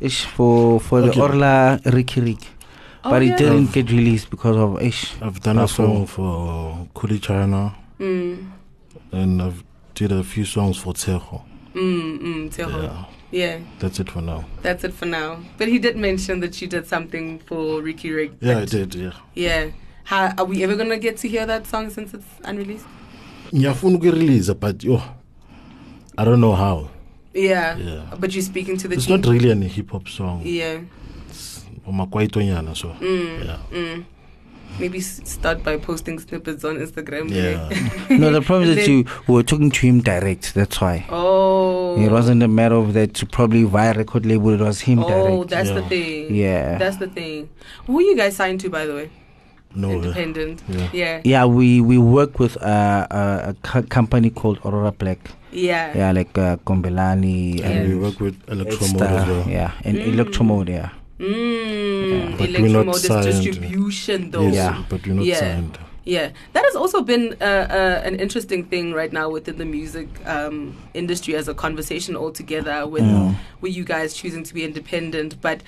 ish 0.00 0.24
for 0.24 0.80
for 0.80 0.98
Okay. 1.00 1.10
the 1.10 1.20
Orla 1.22 1.78
Riky 1.86 2.20
Rick. 2.20 2.42
Oh, 3.04 3.10
but 3.10 3.22
yeah. 3.24 3.34
it 3.34 3.38
didn't 3.38 3.72
get 3.72 3.90
released 3.90 4.30
because 4.30 4.56
of 4.56 4.80
ish. 4.82 5.14
I've 5.20 5.40
done 5.40 5.58
a 5.58 5.62
Oh, 5.62 5.66
song 5.66 6.06
for 6.06 6.86
Kuli 6.94 7.18
Chana, 7.18 7.74
Mm, 7.98 8.50
and 9.12 9.42
I've 9.42 9.62
did 9.94 10.12
a 10.12 10.22
few 10.22 10.44
songs 10.44 10.76
for 10.78 10.92
Tshego. 10.94 11.42
mm, 11.74 12.18
mm, 12.20 12.50
Tshego. 12.50 12.82
Yeah, 12.82 13.04
Yeah, 13.30 13.58
that's 13.78 13.98
it 14.00 14.10
for 14.10 14.22
now. 14.22 14.44
that's 14.62 14.84
it 14.84 14.92
for 14.94 15.06
now. 15.06 15.38
But 15.58 15.68
he 15.68 15.78
did 15.78 15.96
mention 15.96 16.40
that 16.40 16.60
you 16.62 16.68
did 16.68 16.86
something 16.86 17.40
for 17.46 17.82
Riky 17.82 18.10
Rick. 18.12 18.32
Yeah, 18.40 18.58
I 18.58 18.64
did. 18.66 18.94
Yeah. 18.94 19.12
Yeah. 19.34 19.70
How, 20.04 20.32
are 20.38 20.44
we 20.44 20.62
ever 20.64 20.74
gonna 20.76 20.98
get 20.98 21.16
to 21.18 21.28
hear 21.28 21.46
that 21.46 21.66
song 21.66 21.90
since 21.90 22.14
it's 22.14 22.26
unreleased? 22.44 22.86
ngiyafuna 23.54 23.98
ukuyirelease 23.98 24.54
but 24.54 24.82
yo 24.84 25.02
i 26.16 26.24
don't 26.24 26.40
know 26.40 26.54
how 26.56 26.88
Yeah. 27.34 27.76
Yeah. 27.78 28.02
But 28.20 28.34
you're 28.34 28.42
speaking 28.44 28.76
to 28.78 28.88
the 28.88 28.94
it's 28.96 29.06
team. 29.06 29.20
not 29.20 29.26
really 29.32 29.50
a 29.50 29.54
hip 29.68 29.90
hop 29.90 30.08
song 30.08 30.40
Yeah. 30.44 30.80
Umakwaitonyana 31.86 32.74
so 32.74 32.88
Mm, 33.00 33.44
yeah 33.46 33.58
mm. 33.72 34.04
Maybe 34.80 35.00
start 35.02 35.62
by 35.62 35.76
posting 35.76 36.18
snippets 36.18 36.64
on 36.64 36.78
Instagram. 36.78 37.28
Yeah. 37.30 37.68
No, 38.18 38.30
the 38.32 38.40
problem 38.40 38.70
is 38.70 38.76
that 38.76 38.88
you 38.88 39.04
were 39.28 39.42
talking 39.42 39.70
to 39.70 39.80
him 39.86 40.00
direct. 40.00 40.54
That's 40.54 40.80
why. 40.80 41.04
Oh. 41.10 42.00
It 42.02 42.10
wasn't 42.10 42.42
a 42.42 42.48
matter 42.48 42.76
of 42.76 42.94
that 42.94 43.12
to 43.14 43.26
probably 43.26 43.64
via 43.64 43.92
record 43.92 44.24
label. 44.24 44.54
It 44.54 44.60
was 44.60 44.80
him 44.80 45.00
Oh, 45.00 45.08
direct. 45.44 45.50
that's 45.50 45.70
the 45.70 45.82
thing. 45.82 46.34
Yeah. 46.34 46.78
That's 46.78 46.96
the 46.96 47.06
thing. 47.08 47.50
Who 47.86 47.98
are 47.98 48.02
you 48.02 48.16
guys 48.16 48.34
signed 48.36 48.60
to, 48.60 48.70
by 48.70 48.86
the 48.86 48.94
way? 48.94 49.10
no 49.74 49.90
uh, 49.90 49.92
Independent. 49.92 50.62
Yeah. 50.68 50.88
Yeah. 50.94 51.20
Yeah, 51.24 51.44
we 51.44 51.82
we 51.82 51.98
work 51.98 52.38
with 52.38 52.56
uh, 52.62 53.06
a, 53.10 53.50
a 53.50 53.56
co- 53.62 53.82
company 53.82 54.30
called 54.30 54.58
Aurora 54.64 54.92
Black. 54.92 55.18
Yeah. 55.52 55.92
Yeah, 55.94 56.12
like 56.12 56.36
uh, 56.38 56.56
Kombelani 56.64 57.60
and 57.60 57.72
and 57.78 57.88
we 57.92 57.94
work 57.98 58.20
with 58.20 58.40
electromode 58.46 59.00
Edstar, 59.04 59.20
as 59.20 59.28
well 59.28 59.44
Yeah, 59.48 59.72
and 59.84 59.98
Mm. 59.98 60.14
Electromode. 60.14 60.68
Yeah. 60.70 60.88
Mm, 61.22 62.36
But 62.38 62.50
we're 62.60 62.84
not 62.84 62.96
signed. 62.96 63.24
distribution, 63.24 64.30
though. 64.30 64.42
yes, 64.46 64.54
Yeah. 64.54 64.82
but 64.88 65.06
we're 65.06 65.14
not 65.14 65.24
Yeah. 65.24 65.38
signed 65.40 65.78
Yeah, 66.04 66.30
that 66.52 66.64
has 66.64 66.74
also 66.74 67.00
been 67.02 67.36
uh, 67.40 67.44
uh, 67.44 68.02
an 68.04 68.16
interesting 68.16 68.64
thing 68.64 68.92
right 68.92 69.12
now 69.12 69.30
within 69.30 69.56
the 69.58 69.64
music 69.64 70.08
um, 70.26 70.74
industry 70.94 71.36
as 71.36 71.46
a 71.46 71.54
conversation 71.54 72.16
altogether. 72.16 72.88
With 72.88 73.04
Yeah. 73.04 73.34
with 73.60 73.76
you 73.76 73.84
guys 73.84 74.12
choosing 74.14 74.42
to 74.42 74.52
be 74.52 74.64
independent, 74.64 75.36
but 75.40 75.62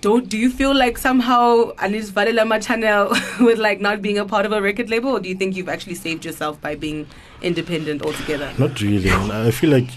don't 0.00 0.28
do 0.28 0.36
you 0.38 0.48
feel 0.48 0.72
like 0.84 0.96
somehow 0.96 1.72
Anis 1.82 2.12
Valelama 2.12 2.60
channel 2.64 3.10
with 3.46 3.58
like 3.58 3.80
not 3.80 4.00
being 4.00 4.16
a 4.16 4.24
part 4.24 4.46
of 4.46 4.52
a 4.52 4.62
record 4.62 4.88
label, 4.90 5.10
or 5.10 5.18
do 5.18 5.28
you 5.28 5.34
think 5.34 5.56
you've 5.56 5.68
actually 5.76 5.96
saved 5.96 6.24
yourself 6.24 6.60
by 6.60 6.76
being 6.76 7.06
independent 7.42 8.00
altogether? 8.02 8.52
not 8.58 8.80
really 8.80 9.10
i 9.10 9.50
feel 9.50 9.70
like 9.70 9.88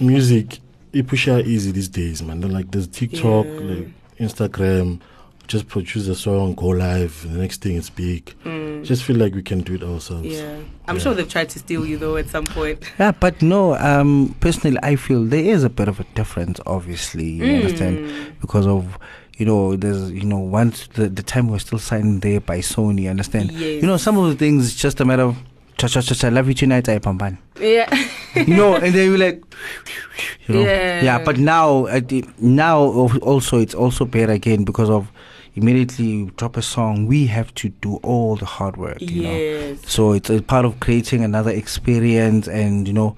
music 0.00 0.58
it 0.92 1.06
push 1.06 1.28
out 1.28 1.46
easy 1.46 1.70
these 1.70 1.88
days 1.88 2.20
man 2.20 2.40
like 2.40 2.68
there's 2.72 2.88
tiktok 2.88 3.46
Yeah. 3.46 3.60
like 3.70 3.88
instagram 4.20 5.00
just 5.48 5.66
produce 5.66 6.06
a 6.06 6.14
song 6.14 6.54
go 6.54 6.66
live 6.68 7.26
the 7.32 7.38
next 7.38 7.60
thing 7.62 7.74
is 7.74 7.90
big 7.90 8.32
Mm. 8.44 8.84
just 8.84 9.02
feel 9.02 9.16
like 9.16 9.34
we 9.34 9.42
can 9.42 9.60
do 9.62 9.74
it 9.74 9.82
ourselves 9.82 10.26
Yeah, 10.26 10.58
I'm 10.86 10.96
Yeah. 10.96 11.02
sure 11.02 11.14
they've 11.14 11.28
tried 11.28 11.48
to 11.50 11.58
steal 11.58 11.84
you 11.84 11.96
though 11.98 12.16
at 12.16 12.28
some 12.28 12.44
point. 12.44 12.78
Yeah, 13.00 13.12
but 13.12 13.42
no. 13.42 13.74
Um, 13.76 14.34
personally, 14.40 14.78
I 14.82 14.96
feel 14.96 15.24
there 15.24 15.44
is 15.54 15.62
a 15.64 15.68
bit 15.70 15.88
of 15.88 16.00
a 16.00 16.04
difference. 16.14 16.60
Obviously, 16.66 17.24
you 17.38 17.44
understand 17.56 17.98
Mm. 17.98 18.40
because 18.40 18.66
of 18.66 18.96
you 19.38 19.44
know 19.46 19.74
there's 19.76 20.10
you 20.12 20.24
know 20.24 20.38
once 20.38 20.88
the 20.94 21.08
the 21.08 21.22
time 21.22 21.48
we're 21.48 21.58
still 21.58 21.78
signed 21.78 22.22
there 22.22 22.40
by 22.40 22.58
Sony. 22.60 23.08
Understand? 23.10 23.50
Yes. 23.52 23.82
You 23.82 23.86
know 23.88 23.96
some 23.98 24.16
of 24.18 24.28
the 24.30 24.36
things 24.36 24.66
it's 24.68 24.80
just 24.80 25.00
a 25.00 25.04
matter 25.04 25.22
of 25.24 25.36
cha 25.80 25.88
cha 25.88 26.00
cha 26.02 26.14
cha 26.14 26.28
love 26.28 26.48
you 26.48 26.54
tonight 26.54 26.88
I 26.88 26.98
pampan. 26.98 27.38
Yeah. 27.60 27.88
You 28.46 28.54
know, 28.56 28.74
and 28.76 28.94
then 28.94 29.08
you're 29.08 29.18
like, 29.18 29.42
you 30.46 30.54
know, 30.54 30.60
Yeah. 30.62 31.02
yeah. 31.02 31.24
But 31.24 31.38
now, 31.38 31.86
I 31.88 32.00
now 32.38 32.78
also 33.22 33.58
it's 33.58 33.74
also 33.74 34.04
better 34.04 34.32
again 34.32 34.62
because 34.64 34.88
of 34.88 35.10
immediately 35.56 36.04
you 36.06 36.30
drop 36.36 36.56
a 36.56 36.62
song, 36.62 37.06
we 37.06 37.26
have 37.26 37.52
to 37.56 37.70
do 37.80 37.96
all 38.04 38.36
the 38.36 38.44
hard 38.46 38.76
work. 38.76 39.00
You 39.00 39.22
know? 39.24 39.32
yes. 39.36 39.78
So 39.86 40.12
it's 40.12 40.30
a 40.30 40.40
part 40.42 40.64
of 40.64 40.78
creating 40.78 41.24
another 41.24 41.50
experience, 41.50 42.46
and 42.46 42.86
you 42.86 42.94
know, 42.94 43.16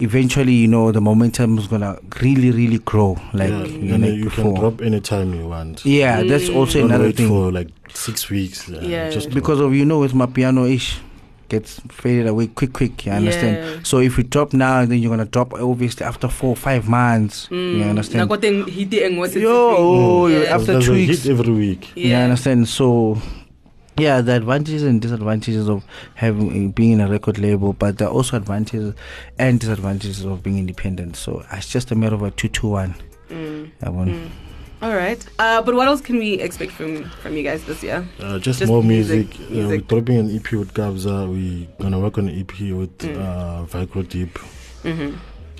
eventually, 0.00 0.52
you 0.52 0.68
know, 0.68 0.92
the 0.92 1.00
momentum 1.00 1.56
is 1.56 1.66
gonna 1.66 1.96
really, 2.20 2.50
really 2.50 2.78
grow. 2.80 3.16
Like 3.32 3.50
yeah, 3.50 3.64
you 3.64 3.96
know, 3.96 4.06
you 4.08 4.24
before. 4.24 4.44
can 4.52 4.54
drop 4.60 4.80
anytime 4.82 5.32
you 5.34 5.48
want 5.48 5.84
Yeah, 5.86 6.22
that's 6.24 6.50
Mm. 6.50 6.56
also 6.56 6.78
Don't 6.80 6.90
another 6.90 7.04
wait 7.04 7.16
thing 7.16 7.28
for 7.28 7.50
like 7.52 7.68
six 7.94 8.28
weeks 8.28 8.68
uh, 8.68 8.80
Yeah. 8.82 9.08
just 9.10 9.30
because 9.30 9.60
of 9.60 9.72
you 9.74 9.84
know, 9.86 9.98
with 10.00 10.12
my 10.14 10.26
piano 10.26 10.66
ish 10.66 11.00
gets 11.52 11.80
faded 11.92 12.26
away 12.26 12.46
quick, 12.48 12.72
quick. 12.72 13.04
You 13.06 13.12
understand? 13.12 13.56
Yeah. 13.56 13.80
So 13.84 14.00
if 14.00 14.16
you 14.18 14.24
drop 14.24 14.52
now, 14.56 14.84
then 14.88 14.98
you're 14.98 15.12
gonna 15.14 15.28
drop 15.36 15.52
obviously 15.54 16.04
after 16.08 16.28
four, 16.28 16.56
five 16.56 16.88
months. 16.88 17.46
You 17.52 17.84
understand? 17.84 18.24
Nakoteng 18.28 18.64
hiteng 18.66 19.18
was 19.20 19.36
it 19.36 19.42
Yo, 19.44 19.52
oh, 19.52 20.26
Yeah. 20.26 20.38
yeah. 20.48 20.54
after 20.56 20.72
There's 20.72 20.86
two 20.86 20.92
a 20.92 21.06
weeks. 21.06 21.22
hit 21.22 21.30
every 21.38 21.52
week 21.52 21.92
Yeah. 21.94 22.08
You 22.08 22.16
understand? 22.24 22.66
So, 22.68 23.20
yeah, 24.00 24.22
the 24.24 24.32
advantages 24.36 24.82
and 24.82 25.00
disadvantages 25.04 25.68
of 25.68 25.84
having 26.16 26.72
being 26.72 26.92
in 26.96 27.00
a 27.00 27.08
record 27.08 27.38
label, 27.38 27.74
but 27.76 27.98
there 27.98 28.08
are 28.08 28.14
also 28.18 28.36
advantages 28.36 28.94
and 29.38 29.60
disadvantages 29.60 30.24
of 30.24 30.42
being 30.42 30.56
independent. 30.58 31.14
So 31.16 31.44
it's 31.52 31.68
just 31.68 31.90
a 31.92 31.94
matter 31.94 32.14
of 32.16 32.22
a 32.22 32.30
two-to-one. 32.32 32.94
Mm. 33.30 33.70
That 33.80 33.92
one. 33.92 34.08
Mm. 34.08 34.28
All 34.82 34.94
right. 34.96 35.24
Uh, 35.38 35.62
but 35.62 35.74
what 35.76 35.86
else 35.86 36.00
can 36.00 36.18
we 36.18 36.34
expect 36.34 36.72
from 36.72 37.04
from 37.22 37.36
you 37.36 37.44
guys 37.44 37.64
this 37.64 37.82
year? 37.84 38.04
Uh, 38.20 38.38
just, 38.40 38.58
Just 38.58 38.68
more 38.70 38.82
music, 38.82 39.28
music. 39.38 39.64
Uh, 39.64 39.68
we're 39.68 39.78
dropping 39.78 40.16
an 40.18 40.34
EP 40.36 40.52
with 40.52 40.74
Kabza. 40.74 41.28
We're 41.28 41.68
gonna 41.80 42.00
work 42.00 42.18
on 42.18 42.28
an 42.28 42.34
EP 42.40 42.72
with 42.72 42.98
Mm. 42.98 43.16
uh, 43.18 43.64
Vigro 43.66 44.02
Deep. 44.08 44.38
Mm-hmm. 44.82 45.14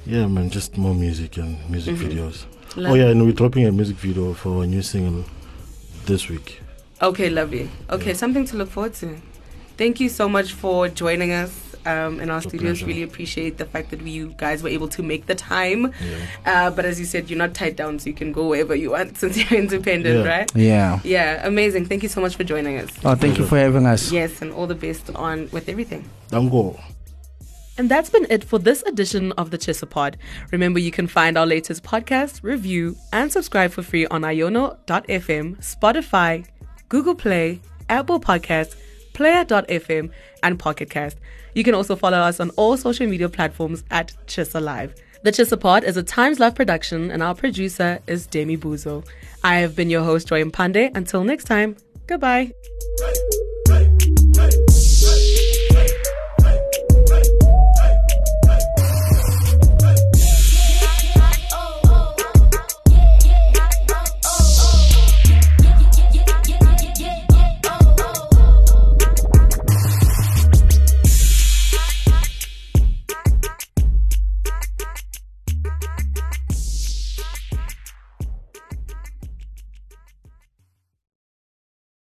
Yeah, 0.06 0.26
man, 0.26 0.50
just 0.50 0.76
more 0.76 0.94
music 0.94 1.36
and 1.36 1.56
music 1.70 1.94
Mhm. 1.96 2.02
videos. 2.08 2.44
Oh 2.76 2.94
yeah, 2.94 3.10
and 3.10 3.22
we're 3.24 3.32
dropping 3.32 3.64
a 3.66 3.70
music 3.70 3.96
video 3.96 4.34
for 4.34 4.58
our 4.58 4.66
new 4.66 4.82
single 4.82 5.24
this 6.06 6.28
week. 6.28 6.60
Okay, 7.00 7.30
lovely. 7.30 7.68
Okay, 7.90 8.06
Yeah. 8.10 8.16
something 8.16 8.44
to 8.46 8.56
look 8.56 8.70
forward 8.70 8.94
to. 8.94 9.06
Thank 9.76 10.00
you 10.00 10.08
so 10.08 10.28
much 10.28 10.52
for 10.52 10.88
joining 10.88 11.30
us 11.32 11.50
um, 11.86 12.20
in 12.20 12.30
our 12.30 12.38
It's 12.38 12.48
studios. 12.48 12.82
Really 12.82 13.02
appreciate 13.02 13.58
the 13.58 13.64
fact 13.64 13.90
that 13.90 14.02
we, 14.02 14.10
you 14.10 14.34
guys 14.36 14.62
were 14.62 14.68
able 14.68 14.88
to 14.88 15.02
make 15.02 15.26
the 15.26 15.34
time. 15.34 15.92
Yeah. 16.44 16.66
Uh, 16.66 16.70
but 16.70 16.84
as 16.84 16.98
you 17.00 17.06
said, 17.06 17.28
you're 17.30 17.38
not 17.38 17.54
tied 17.54 17.76
down, 17.76 17.98
so 17.98 18.08
you 18.08 18.14
can 18.14 18.32
go 18.32 18.46
wherever 18.48 18.74
you 18.74 18.90
want 18.90 19.16
since 19.22 19.36
you're 19.36 19.58
independent, 19.60 20.24
Yeah. 20.24 20.30
right? 20.38 20.52
Yeah. 20.56 21.00
Yeah, 21.04 21.46
amazing. 21.46 21.86
Thank 21.86 22.02
you 22.02 22.08
so 22.08 22.20
much 22.20 22.36
for 22.36 22.44
joining 22.44 22.78
us. 22.78 22.90
Oh, 23.04 23.14
thank 23.14 23.38
you 23.38 23.44
for 23.46 23.56
having 23.58 23.86
us. 23.86 24.10
Yes, 24.12 24.42
and 24.42 24.52
all 24.52 24.66
the 24.66 24.74
best 24.74 25.10
on 25.14 25.48
with 25.52 25.68
everything. 25.68 26.08
Dango. 26.28 26.78
And 27.78 27.90
that's 27.90 28.10
been 28.10 28.26
it 28.28 28.44
for 28.44 28.58
this 28.58 28.82
edition 28.82 29.32
of 29.32 29.50
the 29.50 29.56
TshisaPod. 29.56 30.16
Remember, 30.50 30.78
you 30.78 30.90
can 30.90 31.06
find 31.06 31.38
our 31.38 31.46
latest 31.46 31.82
podcast, 31.82 32.42
review, 32.42 32.96
and 33.14 33.32
subscribe 33.32 33.72
for 33.72 33.82
free 33.82 34.06
on 34.08 34.20
iono.fm, 34.22 35.56
Spotify, 35.58 36.44
Google 36.90 37.14
Play, 37.14 37.60
Apple 37.88 38.20
Podcasts, 38.20 38.76
Player.fm, 39.12 40.10
and 40.42 40.58
Pocket 40.58 40.90
Cast. 40.90 41.18
You 41.54 41.64
can 41.64 41.74
also 41.74 41.96
follow 41.96 42.18
us 42.18 42.40
on 42.40 42.50
all 42.50 42.76
social 42.76 43.06
media 43.06 43.28
platforms 43.28 43.84
at 43.90 44.12
TshisaLIVE. 44.26 44.94
The 45.22 45.30
TshisaPod 45.30 45.84
is 45.84 45.96
a 45.96 46.02
Times 46.02 46.40
Live 46.40 46.54
production, 46.54 47.10
and 47.10 47.22
our 47.22 47.34
producer 47.34 48.00
is 48.06 48.26
Demi 48.26 48.56
Buzo. 48.56 49.06
I 49.44 49.56
have 49.56 49.76
been 49.76 49.90
your 49.90 50.02
host, 50.02 50.28
Joy 50.28 50.42
Pandey. 50.44 50.90
Until 50.96 51.22
next 51.22 51.44
time, 51.44 51.76
goodbye. 52.06 52.52